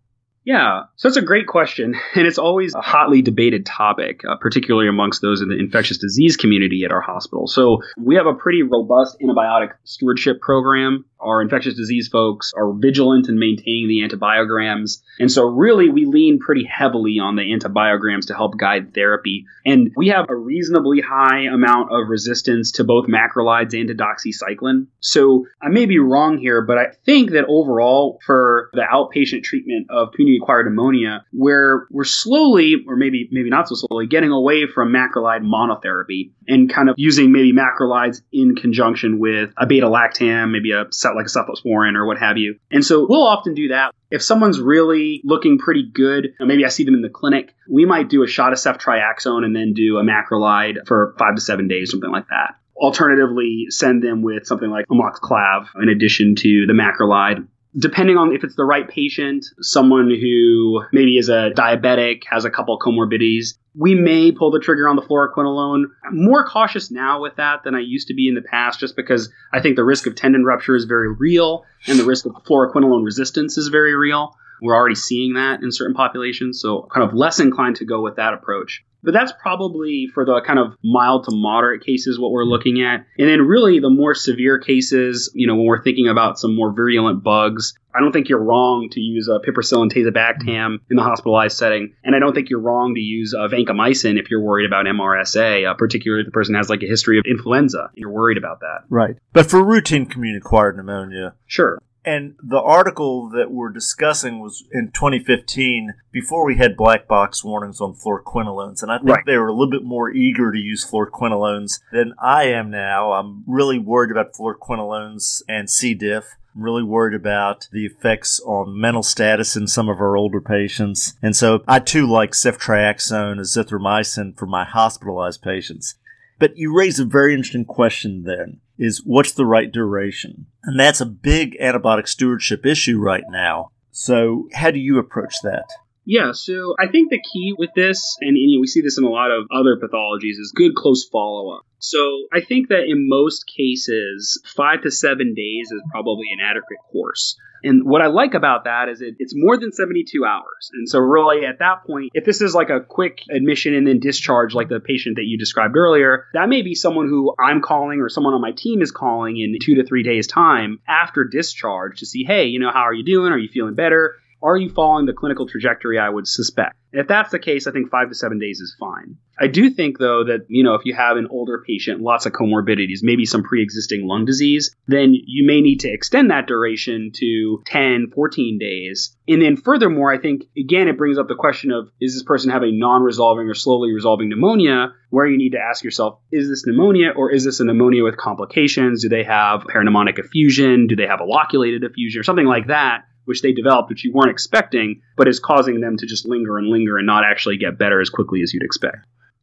Yeah, 0.48 0.84
so 0.96 1.10
that's 1.10 1.18
a 1.18 1.22
great 1.22 1.46
question, 1.46 1.94
and 2.16 2.26
it's 2.26 2.38
always 2.38 2.74
a 2.74 2.80
hotly 2.80 3.22
debated 3.22 3.66
topic, 3.66 4.22
uh, 4.24 4.38
particularly 4.38 4.88
amongst 4.88 5.22
those 5.22 5.42
in 5.42 5.50
the 5.50 5.58
infectious 5.58 5.98
disease 5.98 6.38
community 6.38 6.86
at 6.86 6.92
our 6.94 7.02
hospital. 7.02 7.48
So 7.48 7.82
we 7.98 8.16
have 8.16 8.28
a 8.28 8.34
pretty 8.34 8.64
robust 8.64 9.18
antibiotic 9.20 9.74
stewardship 9.84 10.40
program 10.40 11.04
our 11.20 11.42
infectious 11.42 11.76
disease 11.76 12.08
folks 12.08 12.54
are 12.56 12.74
vigilant 12.74 13.30
in 13.30 13.40
maintaining 13.40 13.88
the 13.88 14.08
antibiograms. 14.08 15.02
And 15.20 15.32
so, 15.32 15.46
really, 15.46 15.90
we 15.90 16.06
lean 16.06 16.40
pretty 16.40 16.64
heavily 16.64 17.20
on 17.20 17.36
the 17.36 17.44
antibiograms 17.44 18.28
to 18.28 18.36
help 18.36 18.58
guide 18.58 18.94
therapy. 18.94 19.46
And 19.66 19.92
we 19.96 20.10
have 20.10 20.26
a 20.30 20.36
reasonably 20.36 21.02
high 21.02 21.46
amount 21.46 21.92
of 21.92 22.08
resistance 22.10 22.74
to 22.74 22.84
both 22.84 23.08
macrolides 23.08 23.78
and 23.80 23.88
to 23.90 23.96
doxycycline. 23.96 24.88
So, 25.00 25.46
I 25.62 25.70
may 25.70 25.86
be 25.86 26.00
wrong 26.00 26.38
here, 26.38 26.62
but 26.62 26.78
I 26.78 26.88
think 27.06 27.32
that 27.32 27.46
overall, 27.48 28.20
for 28.26 28.70
the 28.74 28.82
outpatient 28.82 29.44
treatment 29.44 29.88
of 29.90 30.12
community 30.12 30.40
acquired 30.42 30.66
pneumonia, 30.66 31.26
where 31.32 31.88
we're 31.92 32.04
slowly, 32.04 32.76
or 32.88 32.96
maybe 32.96 33.28
maybe 33.32 33.50
not 33.50 33.68
so 33.68 33.76
slowly, 33.76 34.08
getting 34.08 34.32
away 34.32 34.68
from 34.68 34.94
macrolide 34.94 35.42
monotherapy 35.42 36.32
and 36.48 36.72
kind 36.72 36.90
of 36.90 36.96
using 36.98 37.32
maybe 37.32 37.54
macrolides 37.54 38.22
in 38.32 38.56
conjunction 38.56 39.20
with 39.20 39.52
a 39.58 39.66
beta 39.66 39.88
lactam, 39.88 40.52
maybe 40.52 40.72
a 40.72 40.86
like 41.16 41.26
a 41.26 41.30
cephalosporin 41.30 41.96
or 41.96 42.06
what 42.06 42.18
have 42.18 42.38
you. 42.38 42.60
And 42.72 42.86
so 42.86 43.06
we'll 43.08 43.28
often 43.28 43.54
do 43.54 43.70
that. 43.70 43.94
If 44.10 44.22
someone's 44.22 44.60
really 44.60 45.22
looking 45.24 45.58
pretty 45.58 45.90
good, 45.92 46.34
maybe 46.40 46.66
I 46.66 46.70
see 46.70 46.84
them 46.84 46.94
in 46.94 47.02
the 47.02 47.10
clinic, 47.10 47.54
we 47.70 47.86
might 47.86 48.10
do 48.10 48.24
a 48.24 48.28
shot 48.28 48.54
of 48.54 48.60
ceftriaxone 48.60 49.44
and 49.44 49.56
then 49.56 49.74
do 49.74 49.98
a 49.98 50.04
macrolide 50.04 50.88
for 50.88 51.16
five 51.18 51.36
to 51.36 51.42
seven 51.42 51.68
days, 51.68 51.92
something 51.92 52.12
like 52.12 52.28
that. 52.30 52.56
Alternatively, 52.76 53.68
send 53.70 54.04
them 54.04 54.22
with 54.22 54.46
something 54.46 54.70
like 54.70 54.86
amoxiclav 54.88 55.68
in 55.82 55.90
addition 55.90 56.36
to 56.36 56.66
the 56.68 56.74
macrolide 56.74 57.48
depending 57.78 58.18
on 58.18 58.34
if 58.34 58.44
it's 58.44 58.56
the 58.56 58.66
right 58.66 58.88
patient, 58.88 59.46
someone 59.62 60.10
who 60.10 60.84
maybe 60.92 61.18
is 61.18 61.30
a 61.30 61.52
diabetic, 61.56 62.24
has 62.30 62.46
a 62.46 62.50
couple 62.50 62.78
comorbidities, 62.80 63.58
we 63.76 63.94
may 63.94 64.32
pull 64.32 64.50
the 64.50 64.60
trigger 64.60 64.90
on 64.90 64.96
the 64.96 65.02
fluoroquinolone. 65.04 65.84
I'm 66.06 66.26
more 66.26 66.48
cautious 66.48 66.90
now 66.90 67.22
with 67.22 67.36
that 67.36 67.63
than 67.63 67.76
I 67.76 67.80
used 67.80 68.08
to 68.08 68.16
be 68.16 68.28
in 68.28 68.34
the 68.34 68.42
past, 68.42 68.80
just 68.80 68.96
because 68.96 69.32
I 69.54 69.62
think 69.62 69.76
the 69.76 69.84
risk 69.84 70.08
of 70.08 70.16
tendon 70.16 70.44
rupture 70.44 70.76
is 70.76 70.86
very 70.86 71.13
real 71.13 71.63
and 71.88 72.00
the 72.00 72.06
risk 72.06 72.26
of 72.26 72.34
fluoroquinolone 72.50 73.06
resistance 73.06 73.58
is 73.58 73.68
very 73.68 73.96
real. 73.96 74.36
We're 74.62 74.76
already 74.76 74.96
seeing 74.96 75.36
that 75.36 75.62
in 75.62 75.72
certain 75.72 75.94
populations, 75.94 76.60
so 76.60 76.88
kind 76.92 77.08
of 77.08 77.16
less 77.16 77.40
inclined 77.40 77.76
to 77.76 77.86
go 77.86 78.02
with 78.02 78.16
that 78.16 78.34
approach. 78.34 78.84
But 79.04 79.14
that's 79.14 79.32
probably 79.42 80.08
for 80.14 80.26
the 80.26 80.42
kind 80.46 80.60
of 80.60 80.76
mild 80.84 81.26
to 81.26 81.32
moderate 81.32 81.86
cases 81.86 82.20
what 82.20 82.32
we're 82.32 82.44
looking 82.44 82.82
at. 82.82 83.06
And 83.18 83.30
then 83.30 83.42
really 83.42 83.80
the 83.80 83.90
more 83.90 84.14
severe 84.16 84.60
cases, 84.60 85.32
you 85.34 85.48
know, 85.48 85.56
when 85.56 85.66
we're 85.66 85.84
thinking 85.84 86.08
about 86.08 86.40
some 86.40 86.56
more 86.56 86.74
virulent 86.74 87.24
bugs, 87.24 87.74
I 87.96 88.00
don't 88.00 88.12
think 88.12 88.30
you're 88.30 88.44
wrong 88.44 88.90
to 88.92 89.00
use 89.00 89.28
a 89.28 89.40
piperacillin 89.40 89.92
tazobactam 89.92 90.80
in 90.90 90.98
the 90.98 91.04
hospitalized 91.04 91.58
setting. 91.58 91.94
And 92.04 92.16
I 92.16 92.20
don't 92.20 92.34
think 92.34 92.50
you're 92.50 92.60
wrong 92.60 92.94
to 92.96 93.02
use 93.02 93.34
a 93.34 93.48
vancomycin 93.48 94.20
if 94.20 94.30
you're 94.30 94.42
worried 94.42 94.68
about 94.68 94.86
MRSA, 94.86 95.70
uh, 95.70 95.74
particularly 95.74 96.22
if 96.22 96.28
the 96.28 96.32
person 96.32 96.56
has 96.56 96.70
like 96.70 96.84
a 96.84 96.88
history 96.88 97.18
of 97.18 97.26
influenza. 97.28 97.90
And 97.90 97.98
you're 97.98 98.12
worried 98.12 98.38
about 98.38 98.60
that. 98.60 98.82
Right. 98.90 99.16
But 99.34 99.50
for 99.50 99.64
routine 99.64 100.06
community 100.06 100.40
acquired 100.46 100.78
pneumonia, 100.78 101.34
sure. 101.48 101.82
And 102.08 102.36
the 102.41 102.62
article 102.62 103.28
that 103.32 103.52
we're 103.52 103.67
discussing 103.67 104.39
was 104.39 104.63
in 104.72 104.91
2015, 104.91 105.93
before 106.13 106.46
we 106.46 106.56
had 106.56 106.78
black 106.78 107.06
box 107.06 107.43
warnings 107.43 107.82
on 107.82 107.96
fluoroquinolones. 107.96 108.82
And 108.82 108.89
I 108.89 109.00
think 109.00 109.10
right. 109.10 109.26
they 109.26 109.36
were 109.36 109.50
a 109.50 109.54
little 109.54 109.70
bit 109.70 109.84
more 109.84 110.10
eager 110.10 110.54
to 110.54 110.58
use 110.58 110.89
fluoroquinolones 110.89 111.82
than 111.91 112.13
I 112.17 112.46
am 112.46 112.72
now. 112.72 113.12
I'm 113.12 113.43
really 113.46 113.78
worried 113.78 114.10
about 114.10 114.32
fluoroquinolones 114.32 115.41
and 115.50 115.70
C. 115.70 115.93
diff. 115.93 116.38
I'm 116.56 116.62
really 116.62 116.82
worried 116.82 117.13
about 117.13 117.67
the 117.74 117.86
effects 117.86 118.39
on 118.46 118.80
mental 118.80 119.04
status 119.04 119.58
in 119.58 119.67
some 119.67 119.89
of 119.89 120.00
our 120.00 120.15
older 120.15 120.39
patients. 120.39 121.13
And 121.22 121.36
so 121.36 121.62
I 121.67 121.80
too 121.80 122.08
like 122.08 122.32
ceftriaxone 122.32 123.34
and 123.34 123.41
azithromycin 123.41 124.38
for 124.38 124.46
my 124.46 124.63
hospitalized 124.63 125.41
patients. 125.41 125.96
But 126.39 126.56
you 126.56 126.74
raise 126.74 127.02
a 127.02 127.06
very 127.06 127.34
interesting 127.34 127.65
question 127.65 128.24
then 128.24 128.62
is 128.78 129.02
what's 129.04 129.32
the 129.32 129.46
right 129.46 129.72
duration? 129.72 130.48
And 130.63 130.80
that's 130.80 131.02
a 131.02 131.06
big 131.06 131.58
antibiotic 131.60 132.08
stewardship 132.08 132.66
issue 132.66 133.00
right 133.00 133.24
now. 133.30 133.72
So 133.92 134.48
how 134.54 134.72
do 134.72 134.80
you 134.80 135.00
approach 135.00 135.36
that? 135.44 135.66
Yeah, 136.10 136.32
so 136.32 136.74
I 136.80 136.88
think 136.88 137.10
the 137.10 137.20
key 137.20 137.54
with 137.58 137.72
this, 137.76 138.15
and, 138.22 138.36
we 138.36 138.65
see 138.65 138.80
this 138.80 138.98
in 138.98 139.04
a 139.04 139.10
lot 139.10 139.30
of 139.30 139.48
other 139.52 139.76
pathologies, 139.76 140.39
is 140.39 140.54
good 140.56 140.74
close 140.74 141.04
follow 141.04 141.58
up. 141.58 141.65
So 141.80 142.00
I 142.34 142.39
think 142.39 142.70
that 142.70 142.86
in 142.88 143.10
most 143.10 143.43
cases, 143.46 144.41
five 144.56 144.84
to 144.84 144.89
seven 144.89 145.34
days 145.36 145.70
is 145.70 145.82
probably 145.91 146.28
an 146.32 146.39
adequate 146.39 146.80
course. 146.93 147.36
And 147.62 147.84
what 147.84 148.02
I 148.02 148.08
like 148.08 148.36
about 148.36 148.63
that 148.63 148.88
is 148.88 149.02
it, 149.02 149.15
it's 149.20 149.34
more 149.36 149.58
than 149.58 149.74
72 149.74 150.24
hours. 150.24 150.70
And 150.74 150.88
so, 150.88 151.00
really, 151.00 151.46
at 151.46 151.60
that 151.60 151.84
point, 151.86 152.12
if 152.13 152.24
this 152.24 152.39
is 152.39 152.56
like 152.56 152.70
a 152.70 152.80
quick 152.80 153.24
admission 153.30 153.74
and 153.74 153.86
then 153.86 154.00
discharge, 154.00 154.54
like 154.54 154.70
the 154.70 154.80
patient 154.80 155.17
that 155.17 155.26
you 155.26 155.38
described 155.38 155.76
earlier, 155.76 156.28
that 156.34 156.48
may 156.48 156.62
be 156.62 156.76
someone 156.76 157.10
who 157.10 157.36
I'm 157.38 157.62
calling 157.62 158.00
or 158.00 158.08
someone 158.08 158.34
on 158.34 158.41
my 158.41 158.52
team 158.52 158.82
is 158.82 158.91
calling 158.91 159.38
in 159.38 159.58
two 159.62 159.76
to 159.76 159.84
three 159.84 160.04
days' 160.04 160.28
time 160.28 160.80
after 160.88 161.26
discharge 161.26 162.00
to 162.00 162.06
see, 162.06 162.24
hey, 162.24 162.46
you 162.46 162.60
know, 162.60 162.72
how 162.72 162.84
are 162.84 162.93
you 162.93 163.04
doing? 163.04 163.34
Are 163.34 163.38
you 163.38 163.50
feeling 163.50 163.76
better? 163.76 164.15
Are 164.41 164.58
you 164.58 164.69
following 164.69 165.06
the 165.06 165.13
clinical 165.13 165.47
trajectory 165.47 165.97
I 165.97 166.10
would 166.10 166.28
suspect? 166.28 166.76
And 166.93 167.02
if 167.02 167.08
that's 167.08 167.32
the 167.32 167.39
case, 167.39 167.67
I 167.67 167.71
think 167.71 167.89
five 167.89 168.10
to 168.10 168.15
seven 168.15 168.39
days 168.39 168.60
is 168.60 168.76
fine. 168.80 169.17
I 169.39 169.47
do 169.47 169.69
think, 169.69 170.00
though, 170.00 170.23
that, 170.23 170.45
you 170.47 170.63
know, 170.63 170.73
if 170.76 170.86
you 170.86 170.95
have 170.95 171.17
an 171.17 171.28
older 171.30 171.63
patient, 171.65 172.02
lots 172.02 172.26
of 172.26 172.34
comorbidities, 172.34 173.00
maybe 173.02 173.26
some 173.26 173.43
pre 173.43 173.62
existing 173.62 174.08
lung 174.08 174.26
disease, 174.26 174.73
then 174.88 175.13
you 175.13 175.45
may 175.45 175.62
need 175.62 175.82
to 175.82 175.91
extend 175.91 176.32
that 176.32 176.47
duration 176.47 177.12
to 177.15 177.62
10, 177.65 178.12
14 178.15 178.58
days. 178.58 179.15
And 179.28 179.41
then, 179.41 179.58
furthermore, 179.58 180.12
I 180.12 180.17
think, 180.17 180.43
again, 180.58 180.88
it 180.88 180.97
brings 180.97 181.17
up 181.17 181.28
the 181.28 181.36
question 181.36 181.71
of 181.71 181.89
is 182.00 182.13
this 182.13 182.23
person 182.23 182.52
having 182.52 182.80
non 182.80 183.04
resolving 183.04 183.47
or 183.47 183.54
slowly 183.54 183.91
resolving 183.91 184.30
pneumonia, 184.30 184.93
where 185.10 185.28
you 185.28 185.38
need 185.38 185.52
to 185.52 185.60
ask 185.60 185.84
yourself, 185.84 186.19
is 186.32 186.50
this 186.50 186.65
pneumonia 186.65 187.12
or 187.15 187.32
is 187.32 187.43
this 187.43 187.60
a 187.60 187.65
pneumonia 187.65 188.04
with 188.04 188.17
complications? 188.17 189.04
Do 189.04 189.10
they 189.10 189.23
have 189.23 189.62
peripneumonic 189.62 190.19
effusion? 190.19 190.88
Do 190.88 190.95
they 190.95 191.08
have 191.08 191.19
a 191.19 191.26
loculated 191.26 191.84
effusion 191.84 192.19
or 192.19 192.23
something 192.23 192.45
like 192.45 192.67
that? 192.67 193.02
Which 193.28 193.42
they 193.42 193.52
developed, 193.52 193.90
which 193.90 194.04
you 194.04 194.12
weren't 194.13 194.32
expecting, 194.32 195.02
but 195.16 195.28
is 195.28 195.40
causing 195.40 195.82
them 195.82 195.98
to 195.98 196.06
just 196.06 196.26
linger 196.26 196.58
and 196.58 196.68
linger 196.68 196.98
and 196.98 197.06
not 197.06 197.24
actually 197.24 197.58
get 197.58 197.78
better 197.78 198.00
as 198.00 198.10
quickly 198.10 198.42
as 198.42 198.54
you'd 198.54 198.63
expect. 198.63 198.98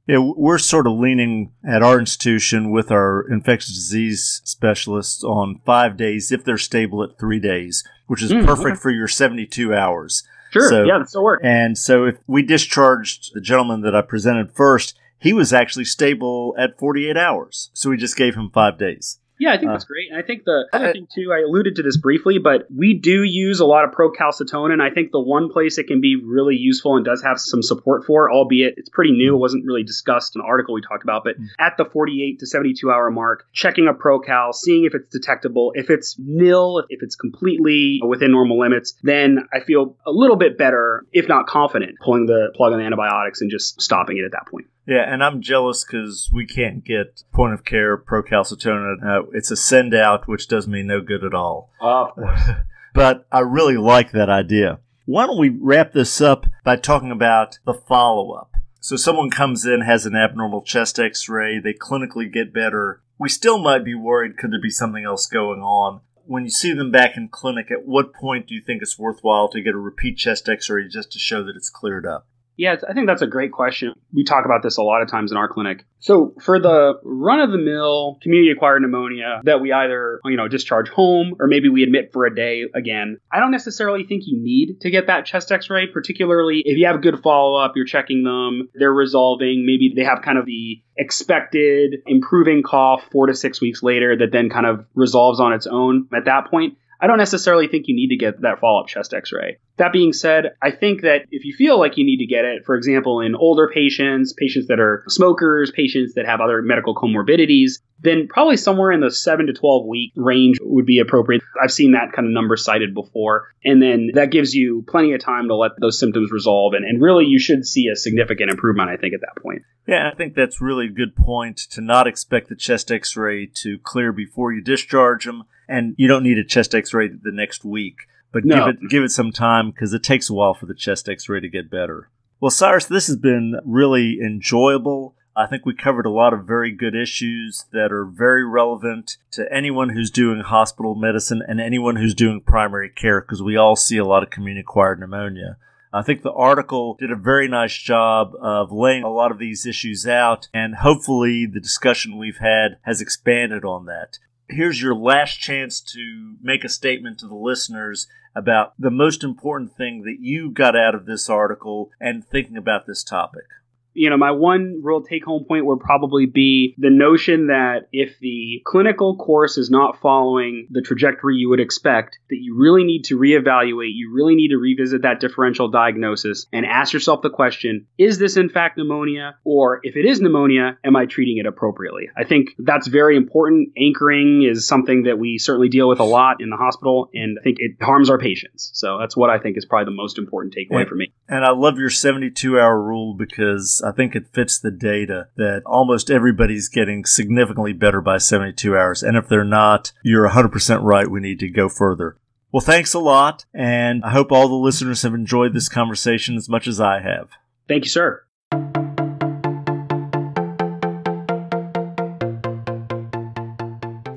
Yeah, 0.07 0.19
we're 0.19 0.59
sort 0.59 0.87
of 0.87 0.99
leaning 0.99 1.53
at 1.67 1.83
our 1.83 1.99
institution 1.99 2.71
with 2.71 2.91
our 2.91 3.27
infectious 3.31 3.75
disease 3.75 4.43
specialists 4.45 5.25
on 5.25 5.61
five 5.65 5.97
days 5.97 6.31
if 6.31 6.45
they're 6.45 6.59
stable 6.59 7.03
at 7.03 7.19
three 7.19 7.41
days, 7.41 7.85
which 8.07 8.23
is 8.23 8.31
mm, 8.31 8.45
perfect 8.45 8.73
okay. 8.73 8.81
for 8.81 8.91
your 8.91 9.09
72 9.09 9.75
hours. 9.75 10.23
Sure. 10.51 10.69
So, 10.69 10.85
yeah, 10.85 10.99
that 10.99 11.09
still 11.09 11.25
works. 11.25 11.43
And 11.43 11.79
so 11.79 12.05
if 12.05 12.17
we 12.27 12.43
discharged 12.43 13.33
the 13.35 13.41
gentleman 13.41 13.81
that 13.81 13.95
I 13.95 14.03
presented 14.03 14.53
first, 14.53 14.95
he 15.19 15.33
was 15.33 15.55
actually 15.55 15.87
stable 15.87 16.55
at 16.59 16.79
48 16.79 17.17
hours. 17.17 17.71
So 17.73 17.89
we 17.89 17.97
just 17.97 18.17
gave 18.17 18.35
him 18.35 18.51
five 18.51 18.79
days. 18.79 19.19
Yeah, 19.39 19.53
I 19.53 19.59
think 19.59 19.71
that's 19.71 19.85
uh, 19.85 19.89
great. 19.89 20.11
And 20.11 20.19
I 20.19 20.23
think 20.23 20.45
the 20.45 20.69
other 20.73 20.93
thing 20.93 21.09
too, 21.13 21.33
I 21.33 21.41
alluded 21.41 21.77
to 21.77 21.83
this 21.83 21.97
briefly, 21.97 22.39
but 22.39 22.67
we 22.75 22.95
do 22.95 23.23
use 23.23 23.61
a 23.61 23.65
lot 23.65 23.85
of 23.85 23.91
procalcitonin. 23.91 24.81
I 24.81 24.95
think 24.95 25.11
the 25.11 25.21
one 25.21 25.51
place 25.51 25.79
it 25.79 25.87
can 25.89 26.01
be 26.01 26.17
really 26.17 26.57
useful 26.57 26.97
and 26.97 27.05
does 27.05 27.23
have 27.23 27.41
some 27.41 27.63
support 27.63 28.05
for, 28.05 28.31
albeit 28.31 28.75
it's 28.77 28.89
pretty 28.89 29.13
new, 29.13 29.35
it 29.35 29.39
wasn't 29.39 29.65
really 29.67 29.83
discussed 29.83 30.37
in 30.37 30.41
the 30.41 30.47
article 30.47 30.75
we 30.75 30.83
talked 30.83 31.03
about, 31.03 31.25
but 31.25 31.41
mm. 31.41 31.49
at 31.59 31.77
the 31.77 31.85
48 31.85 32.39
to 32.39 32.47
72 32.47 32.91
hour 32.91 33.11
mark, 33.11 33.47
checking 33.53 33.89
a 33.89 33.95
procal, 33.95 34.53
seeing 34.53 34.85
if 34.85 34.95
it's 34.95 35.09
detectable. 35.11 35.73
If 35.75 35.91
it's 35.91 36.17
nil, 36.19 36.85
if 36.89 37.03
it's 37.03 37.17
completely 37.17 38.01
within 38.07 38.31
normal 38.31 38.61
limits, 38.61 38.95
then 39.03 39.49
I 39.53 39.61
feel 39.61 39.97
a 40.07 40.13
little 40.13 40.37
bit 40.37 40.57
better, 40.57 41.07
if 41.13 41.29
not 41.29 41.47
confident, 41.47 41.97
pulling 42.01 42.27
the 42.27 42.53
plug 42.55 42.73
on 42.73 42.79
the 42.79 42.85
antibiotics 42.85 43.41
and 43.41 43.51
just 43.51 43.81
stopping 43.81 44.19
it 44.19 44.25
at 44.25 44.33
that 44.33 44.47
point. 44.47 44.67
Yeah, 44.87 45.05
and 45.07 45.25
I'm 45.25 45.41
jealous 45.41 45.85
because 45.85 46.29
we 46.33 46.47
can't 46.47 46.85
get 46.85 47.23
point 47.33 47.55
of 47.55 47.65
care 47.65 47.97
procalcitonin. 47.97 49.03
Uh, 49.03 49.27
it's 49.33 49.51
a 49.51 49.57
send 49.57 49.95
out, 49.95 50.29
which 50.29 50.47
does 50.47 50.69
me 50.69 50.83
no 50.83 51.01
good 51.01 51.25
at 51.25 51.35
all. 51.35 51.71
of 52.09 52.15
course. 52.15 52.41
but 52.95 53.27
I 53.33 53.41
really 53.41 53.77
like 53.77 54.13
that 54.13 54.29
idea. 54.29 54.81
Why 55.07 55.27
don't 55.27 55.39
we 55.39 55.49
wrap 55.51 55.93
this 55.93 56.21
up 56.21 56.47
by 56.65 56.77
talking 56.77 57.11
about 57.11 57.59
the 57.65 57.75
follow 57.75 58.33
up? 58.33 58.53
So 58.81 58.97
someone 58.97 59.31
comes 59.31 59.65
in, 59.65 59.81
has 59.81 60.05
an 60.05 60.15
abnormal 60.15 60.63
chest 60.63 60.99
x 60.99 61.29
ray, 61.29 61.59
they 61.59 61.73
clinically 61.73 62.31
get 62.31 62.53
better. 62.53 63.01
We 63.19 63.31
still 63.31 63.59
might 63.59 63.85
be 63.85 63.95
worried 63.95 64.37
could 64.37 64.53
there 64.53 64.61
be 64.61 64.71
something 64.71 65.05
else 65.05 65.27
going 65.27 65.61
on? 65.61 66.01
When 66.27 66.45
you 66.45 66.51
see 66.51 66.73
them 66.73 66.91
back 66.91 67.17
in 67.17 67.29
clinic, 67.29 67.71
at 67.71 67.87
what 67.87 68.15
point 68.15 68.47
do 68.47 68.55
you 68.55 68.61
think 68.61 68.83
it's 68.83 68.99
worthwhile 68.99 69.49
to 69.51 69.63
get 69.63 69.75
a 69.75 69.79
repeat 69.79 70.17
chest 70.17 70.49
x 70.49 70.69
ray 70.69 70.89
just 70.89 71.13
to 71.13 71.19
show 71.19 71.43
that 71.45 71.57
it's 71.57 71.71
cleared 71.71 72.07
up? 72.07 72.27
Yeah, 72.57 72.77
I 72.89 72.93
think 72.93 73.07
that's 73.07 73.23
a 73.23 73.27
great 73.27 73.53
question. 73.53 73.95
We 74.13 74.25
talk 74.25 74.45
about 74.45 74.63
this 74.63 74.77
a 74.77 74.83
lot 74.83 75.03
of 75.03 75.11
times 75.11 75.33
in 75.33 75.37
our 75.37 75.49
clinic. 75.49 75.85
So 75.99 76.35
for 76.41 76.61
the 76.61 77.01
run 77.03 77.41
of 77.41 77.51
the 77.51 77.59
mill 77.59 78.19
community 78.23 78.53
acquired 78.53 78.83
pneumonia 78.83 79.41
that 79.45 79.61
we 79.61 79.73
either, 79.73 80.21
you 80.25 80.37
know, 80.37 80.47
discharge 80.47 80.89
home 80.89 81.35
or 81.41 81.49
maybe 81.49 81.69
we 81.69 81.83
admit 81.83 82.13
for 82.13 82.27
a 82.27 82.35
day 82.35 82.65
again, 82.75 83.19
I 83.33 83.41
don't 83.41 83.51
necessarily 83.51 84.05
think 84.05 84.25
you 84.27 84.39
need 84.41 84.81
to 84.83 84.91
get 84.91 85.09
that 85.09 85.27
chest 85.27 85.51
x-ray, 85.51 85.89
particularly 85.89 86.63
if 86.65 86.79
you 86.79 86.87
have 86.87 87.03
good 87.03 87.21
follow 87.23 87.59
up, 87.59 87.73
you're 87.75 87.87
checking 87.87 88.23
them, 88.23 88.69
they're 88.75 88.93
resolving, 88.93 89.65
maybe 89.67 89.93
they 89.97 90.05
have 90.05 90.23
kind 90.23 90.39
of 90.39 90.47
the 90.47 90.83
expected 90.97 92.03
improving 92.07 92.63
cough 92.63 93.09
4 93.11 93.27
to 93.29 93.35
6 93.35 93.61
weeks 93.61 93.83
later 93.83 94.17
that 94.17 94.31
then 94.31 94.49
kind 94.49 94.67
of 94.67 94.87
resolves 94.95 95.41
on 95.41 95.53
its 95.53 95.67
own 95.67 96.09
at 96.15 96.27
that 96.27 96.51
point. 96.51 96.77
I 97.01 97.07
don't 97.07 97.19
necessarily 97.19 97.69
think 97.69 97.89
you 97.89 97.95
need 97.95 98.09
to 98.09 98.17
get 98.17 98.41
that 98.43 98.61
follow 98.61 98.81
up 98.81 98.89
chest 98.89 99.13
x 99.13 99.33
ray. 99.33 99.59
That 99.77 99.93
being 99.93 100.13
said, 100.13 100.55
I 100.63 100.71
think 100.71 101.03
that 101.03 101.27
if 101.31 101.45
you 101.45 101.53
feel 101.53 101.79
like 101.79 101.97
you 101.97 102.05
need 102.05 102.19
to 102.19 102.27
get 102.27 102.45
it, 102.45 102.65
for 102.65 102.77
example, 102.77 103.21
in 103.21 103.35
older 103.35 103.69
patients, 103.73 104.33
patients 104.33 104.69
that 104.69 104.79
are 104.79 105.05
smokers, 105.09 105.73
patients 105.73 106.15
that 106.15 106.27
have 106.27 106.41
other 106.41 106.63
medical 106.63 106.95
comorbidities, 106.95 107.81
then 108.01 108.29
probably 108.29 108.57
somewhere 108.57 108.93
in 108.93 109.01
the 109.01 109.11
7 109.11 109.47
to 109.47 109.53
12 109.53 109.87
week 109.87 110.13
range 110.15 110.59
would 110.61 110.87
be 110.87 111.01
appropriate. 111.01 111.43
I've 111.61 111.73
seen 111.73 111.93
that 111.93 112.13
kind 112.13 112.27
of 112.27 112.33
number 112.33 112.57
cited 112.57 112.95
before. 112.95 113.49
And 113.65 113.83
then 113.83 114.11
that 114.15 114.31
gives 114.31 114.55
you 114.55 114.85
plenty 114.87 115.13
of 115.13 115.21
time 115.21 115.49
to 115.49 115.57
let 115.57 115.73
those 115.81 115.99
symptoms 115.99 116.31
resolve. 116.31 116.75
And, 116.75 116.85
and 116.85 117.03
really, 117.03 117.25
you 117.25 117.41
should 117.41 117.67
see 117.67 117.89
a 117.89 117.97
significant 117.97 118.51
improvement, 118.51 118.91
I 118.91 118.97
think, 118.97 119.15
at 119.15 119.23
that 119.23 119.43
point. 119.43 119.63
Yeah, 119.89 120.09
I 120.13 120.15
think 120.15 120.35
that's 120.35 120.61
really 120.61 120.87
a 120.87 120.91
good 120.91 121.17
point 121.17 121.59
to 121.71 121.81
not 121.81 122.07
expect 122.07 122.49
the 122.49 122.57
chest 122.57 122.93
x 122.93 123.17
ray 123.17 123.47
to 123.63 123.79
clear 123.79 124.13
before 124.13 124.53
you 124.53 124.63
discharge 124.63 125.25
them. 125.25 125.45
And 125.67 125.95
you 125.97 126.07
don't 126.07 126.23
need 126.23 126.39
a 126.39 126.45
chest 126.45 126.75
x 126.75 126.95
ray 126.95 127.09
the 127.09 127.33
next 127.33 127.65
week 127.65 128.07
but 128.35 128.45
No. 128.45 128.57
give 128.57 128.69
it 128.69 128.91
give 128.91 129.03
it 129.03 129.11
some 129.11 129.33
time 129.33 129.71
because 129.71 129.95
it 129.95 130.03
takes 130.03 130.29
a 130.29 130.35
while 130.35 130.53
for 130.53 130.67
the 130.67 130.75
chest 130.75 131.09
X-ray 131.09 131.41
to 131.41 131.49
get 131.49 131.71
better. 131.71 132.11
Well, 132.41 132.51
Cyrus, 132.51 132.85
this 132.85 133.07
has 133.07 133.17
been 133.17 133.59
really 133.65 134.19
enjoyable. 134.21 135.17
I 135.37 135.47
think 135.47 135.65
we 135.65 135.75
covered 135.75 136.05
a 136.07 136.11
lot 136.11 136.33
of 136.35 136.47
very 136.47 136.71
good 136.71 136.95
issues 136.95 137.65
that 137.73 137.91
are 137.91 138.05
very 138.05 138.45
relevant 138.47 139.17
to 139.33 139.51
anyone 139.53 139.89
who's 139.89 140.11
doing 140.11 140.41
hospital 140.41 140.95
medicine 140.95 141.43
and 141.47 141.61
anyone 141.61 141.97
who's 141.97 142.15
doing 142.15 142.41
primary 142.41 142.91
care 142.91 143.21
because 143.21 143.43
we 143.43 143.57
all 143.57 143.75
see 143.77 143.97
a 143.97 144.05
lot 144.05 144.23
of 144.23 144.31
community 144.31 144.61
acquired 144.61 145.01
pneumonia. 145.01 145.57
I 145.93 146.03
think 146.03 146.23
the 146.23 146.33
article 146.33 146.97
did 146.99 147.11
a 147.13 147.17
very 147.17 147.47
nice 147.49 147.77
job 147.77 148.33
of 148.41 148.73
laying 148.73 149.05
a 149.05 149.13
lot 149.13 149.31
of 149.31 149.39
these 149.39 149.65
issues 149.65 150.07
out, 150.07 150.49
and 150.53 150.75
hopefully 150.77 151.47
the 151.47 151.61
discussion 151.61 152.19
we've 152.19 152.39
had 152.39 152.79
has 152.83 153.01
expanded 153.01 153.65
on 153.65 153.87
that. 153.87 154.19
Here's 154.49 154.83
your 154.83 154.95
last 154.95 155.41
chance 155.41 155.81
to 155.81 156.35
make 156.43 156.65
a 156.65 156.69
statement 156.69 157.19
to 157.21 157.29
the 157.29 157.35
listeners 157.37 158.09
about 158.35 158.75
the 158.79 158.91
most 158.91 159.23
important 159.23 159.77
thing 159.77 160.03
that 160.03 160.19
you 160.21 160.51
got 160.51 160.77
out 160.77 160.95
of 160.95 161.07
this 161.07 161.29
article 161.29 161.91
and 162.01 162.25
thinking 162.25 162.57
about 162.57 162.87
this 162.87 163.05
topic. 163.05 163.47
You 163.95 164.11
know, 164.11 164.17
my 164.17 164.33
one 164.33 164.81
real 164.83 165.03
take 165.03 165.25
home 165.25 165.45
point 165.47 165.65
would 165.67 165.81
probably 165.81 166.27
be 166.27 166.75
the 166.79 166.91
notion 166.91 167.47
that 167.47 167.89
if 167.93 168.19
the 168.21 168.61
clinical 168.65 169.17
course 169.17 169.57
is 169.57 169.71
not 169.71 170.01
following 170.01 170.67
the 170.71 170.83
trajectory 170.83 171.37
you 171.37 171.49
would 171.51 171.61
expect, 171.61 172.19
that 172.29 172.39
you 172.41 172.57
really 172.59 172.85
need 172.85 173.05
to 173.05 173.17
reevaluate, 173.19 173.91
you 173.95 174.13
really 174.13 174.35
need 174.35 174.49
to 174.49 174.57
revisit 174.57 175.03
that 175.03 175.21
differential 175.21 175.69
diagnosis 175.69 176.47
and 176.53 176.67
ask 176.67 176.93
yourself 176.93 177.23
the 177.23 177.31
question, 177.31 177.87
is 177.97 178.19
this 178.19 178.37
in 178.37 178.49
fact 178.49 178.77
pneumonia? 178.77 179.37
Or 179.45 179.81
if 179.83 179.97
it 179.97 180.05
is 180.05 180.21
pneumonia, 180.21 180.77
am 180.85 180.97
I 180.97 181.07
treating 181.07 181.39
it 181.39 181.47
appropriately? 181.47 182.09
I 182.17 182.25
think 182.25 182.51
that's 182.59 182.89
very 182.89 183.17
important. 183.17 183.71
Anchoring 183.79 184.43
is 184.43 184.67
something 184.67 185.05
that 185.05 185.19
we 185.19 185.39
certainly 185.39 185.69
deal 185.69 185.89
with 185.89 186.01
a 186.01 186.05
lot 186.05 186.41
in 186.41 186.51
the 186.51 186.57
hospital, 186.57 187.11
and 187.15 187.39
I 187.39 187.43
think 187.45 187.59
it 187.61 187.77
harms 187.81 188.11
our 188.11 188.19
patients. 188.19 188.71
So 188.75 188.99
that's 188.99 189.17
what 189.17 189.31
I 189.31 189.39
think 189.39 189.57
is 189.57 189.65
probably 189.65 189.85
the 189.85 189.97
most 189.97 190.19
important 190.19 190.55
takeaway 190.55 190.81
Yeah. 190.83 190.89
for 190.89 190.95
me. 190.97 191.13
And 191.29 191.45
I 191.45 191.53
love 191.53 191.79
your 191.79 191.91
72 191.91 192.59
hour 192.59 192.83
rule 192.83 193.15
because 193.15 193.83
I 193.85 193.93
think 193.93 194.17
it 194.17 194.33
fits 194.33 194.59
the 194.59 194.71
data 194.71 195.29
that 195.37 195.63
almost 195.67 196.11
everybody's 196.11 196.71
getting 196.71 197.05
significantly 197.05 197.75
better 197.75 198.01
by 198.01 198.17
72 198.17 198.75
hours. 198.77 199.03
And 199.03 199.17
if 199.17 199.29
they're 199.29 199.45
not, 199.45 199.93
you're 200.03 200.29
100% 200.29 200.83
right. 200.83 201.11
We 201.11 201.21
need 201.21 201.39
to 201.41 201.49
go 201.49 201.69
further. 201.69 202.17
Well, 202.51 202.63
thanks 202.63 202.95
a 202.95 202.99
lot. 202.99 203.45
And 203.53 204.03
I 204.03 204.11
hope 204.11 204.33
all 204.33 204.49
the 204.49 204.55
listeners 204.55 205.03
have 205.03 205.13
enjoyed 205.13 205.53
this 205.53 205.69
conversation 205.69 206.37
as 206.37 206.49
much 206.49 206.67
as 206.67 206.81
I 206.81 207.01
have. 207.01 207.31
Thank 207.69 207.85
you, 207.85 207.91
sir. 207.91 208.25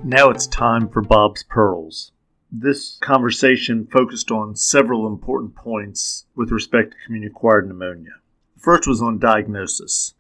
Now 0.04 0.30
it's 0.30 0.48
time 0.48 0.88
for 0.88 1.02
Bob's 1.02 1.44
Pearls. 1.44 2.14
This 2.50 2.98
conversation 3.02 3.88
focused 3.92 4.32
on 4.32 4.56
several 4.56 5.06
important 5.06 5.54
points 5.56 6.26
with 6.34 6.50
respect 6.52 6.92
to 6.92 6.98
community 7.06 7.30
acquired 7.30 7.68
pneumonia. 7.68 8.12
First 8.60 8.88
was 8.88 9.02
on 9.02 9.20
diagnosis. 9.20 10.14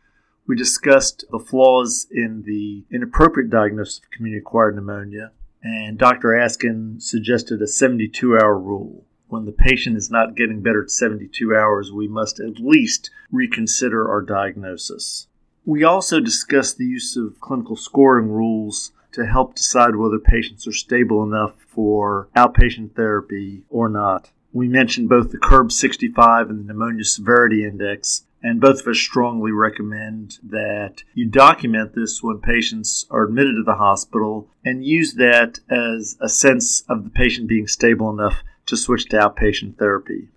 We 0.45 0.55
discussed 0.55 1.25
the 1.31 1.39
flaws 1.39 2.07
in 2.11 2.43
the 2.43 2.85
inappropriate 2.95 3.49
diagnosis 3.49 3.97
of 3.97 4.11
community 4.11 4.39
acquired 4.39 4.75
pneumonia, 4.75 5.31
and 5.63 5.97
Dr. 5.97 6.33
Askin 6.33 6.99
suggested 6.99 7.61
a 7.61 7.67
72 7.67 8.37
hour 8.37 8.57
rule. 8.57 9.05
When 9.27 9.45
the 9.45 9.51
patient 9.51 9.97
is 9.97 10.09
not 10.09 10.35
getting 10.35 10.61
better 10.61 10.83
at 10.83 10.91
72 10.91 11.53
hours, 11.53 11.91
we 11.91 12.07
must 12.07 12.39
at 12.39 12.59
least 12.59 13.09
reconsider 13.31 14.07
our 14.07 14.21
diagnosis. 14.21 15.27
We 15.65 15.83
also 15.83 16.21
discussed 16.21 16.77
the 16.77 16.85
use 16.85 17.17
of 17.17 17.41
clinical 17.41 17.75
scoring 17.75 18.29
rules 18.29 18.93
to 19.11 19.25
help 19.25 19.55
decide 19.55 19.95
whether 19.95 20.19
patients 20.19 20.65
are 20.67 20.71
stable 20.71 21.23
enough 21.23 21.55
for 21.67 22.29
outpatient 22.35 22.95
therapy 22.95 23.63
or 23.69 23.89
not. 23.89 24.31
We 24.57 24.67
mentioned 24.67 25.07
both 25.07 25.29
the 25.29 25.37
CURB 25.37 25.71
65 25.71 26.49
and 26.49 26.57
the 26.57 26.63
Pneumonia 26.63 27.03
Severity 27.03 27.63
Index, 27.63 28.25
and 28.41 28.59
both 28.59 28.81
of 28.81 28.87
us 28.87 28.97
strongly 28.97 29.51
recommend 29.51 30.39
that 30.41 31.03
you 31.13 31.27
document 31.27 31.93
this 31.93 32.23
when 32.23 32.39
patients 32.39 33.05
are 33.11 33.25
admitted 33.25 33.53
to 33.57 33.63
the 33.63 33.75
hospital 33.75 34.49
and 34.65 34.83
use 34.83 35.13
that 35.13 35.59
as 35.69 36.17
a 36.19 36.27
sense 36.27 36.81
of 36.89 37.03
the 37.03 37.11
patient 37.11 37.47
being 37.47 37.67
stable 37.67 38.09
enough 38.09 38.41
to 38.65 38.75
switch 38.75 39.07
to 39.09 39.17
outpatient 39.17 39.77
therapy. 39.77 40.29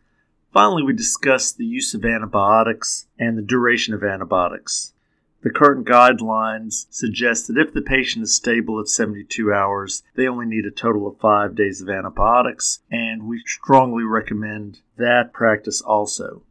Finally, 0.52 0.82
we 0.82 0.92
discussed 0.92 1.56
the 1.56 1.64
use 1.64 1.94
of 1.94 2.04
antibiotics 2.04 3.06
and 3.18 3.38
the 3.38 3.42
duration 3.42 3.94
of 3.94 4.04
antibiotics. 4.04 4.92
The 5.42 5.50
current 5.50 5.86
guidelines 5.86 6.86
suggest 6.90 7.46
that 7.46 7.56
if 7.56 7.72
the 7.72 7.80
patient 7.80 8.24
is 8.24 8.34
stable 8.34 8.78
at 8.78 8.88
72 8.88 9.52
hours, 9.52 10.02
they 10.14 10.28
only 10.28 10.46
need 10.46 10.66
a 10.66 10.70
total 10.70 11.06
of 11.06 11.18
five 11.18 11.54
days 11.54 11.80
of 11.80 11.88
antibiotics, 11.88 12.80
and 12.90 13.26
we 13.26 13.42
strongly 13.46 14.04
recommend 14.04 14.80
that 14.98 15.32
practice 15.32 15.80
also. 15.80 16.42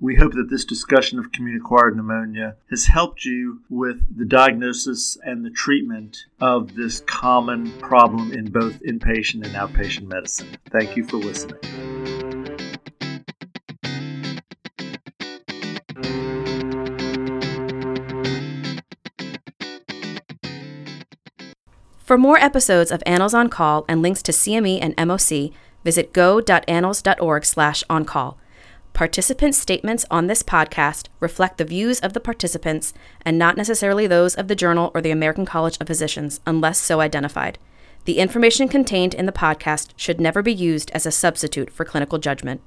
We 0.00 0.16
hope 0.16 0.32
that 0.32 0.48
this 0.50 0.64
discussion 0.64 1.20
of 1.20 1.30
community 1.30 1.60
acquired 1.62 1.94
pneumonia 1.94 2.56
has 2.70 2.86
helped 2.86 3.24
you 3.24 3.60
with 3.70 4.00
the 4.16 4.24
diagnosis 4.24 5.16
and 5.24 5.44
the 5.44 5.50
treatment 5.50 6.24
of 6.40 6.74
this 6.74 7.00
common 7.00 7.70
problem 7.78 8.32
in 8.32 8.50
both 8.50 8.80
inpatient 8.82 9.44
and 9.44 9.54
outpatient 9.54 10.08
medicine. 10.08 10.48
Thank 10.70 10.96
you 10.96 11.04
for 11.04 11.18
listening. 11.18 11.91
For 22.12 22.18
more 22.18 22.36
episodes 22.36 22.92
of 22.92 23.02
Annals 23.06 23.32
on 23.32 23.48
Call 23.48 23.86
and 23.88 24.02
links 24.02 24.20
to 24.24 24.32
CME 24.32 24.80
and 24.82 24.94
MOC, 24.98 25.50
visit 25.82 26.12
go.annals.org 26.12 27.46
slash 27.46 27.82
on 27.88 28.04
call. 28.04 28.36
Participant 28.92 29.54
statements 29.54 30.04
on 30.10 30.26
this 30.26 30.42
podcast 30.42 31.06
reflect 31.20 31.56
the 31.56 31.64
views 31.64 32.00
of 32.00 32.12
the 32.12 32.20
participants 32.20 32.92
and 33.24 33.38
not 33.38 33.56
necessarily 33.56 34.06
those 34.06 34.34
of 34.34 34.48
the 34.48 34.54
Journal 34.54 34.90
or 34.92 35.00
the 35.00 35.10
American 35.10 35.46
College 35.46 35.78
of 35.80 35.86
Physicians, 35.86 36.40
unless 36.46 36.78
so 36.78 37.00
identified. 37.00 37.58
The 38.04 38.18
information 38.18 38.68
contained 38.68 39.14
in 39.14 39.24
the 39.24 39.32
podcast 39.32 39.92
should 39.96 40.20
never 40.20 40.42
be 40.42 40.52
used 40.52 40.90
as 40.90 41.06
a 41.06 41.10
substitute 41.10 41.70
for 41.70 41.86
clinical 41.86 42.18
judgment. 42.18 42.60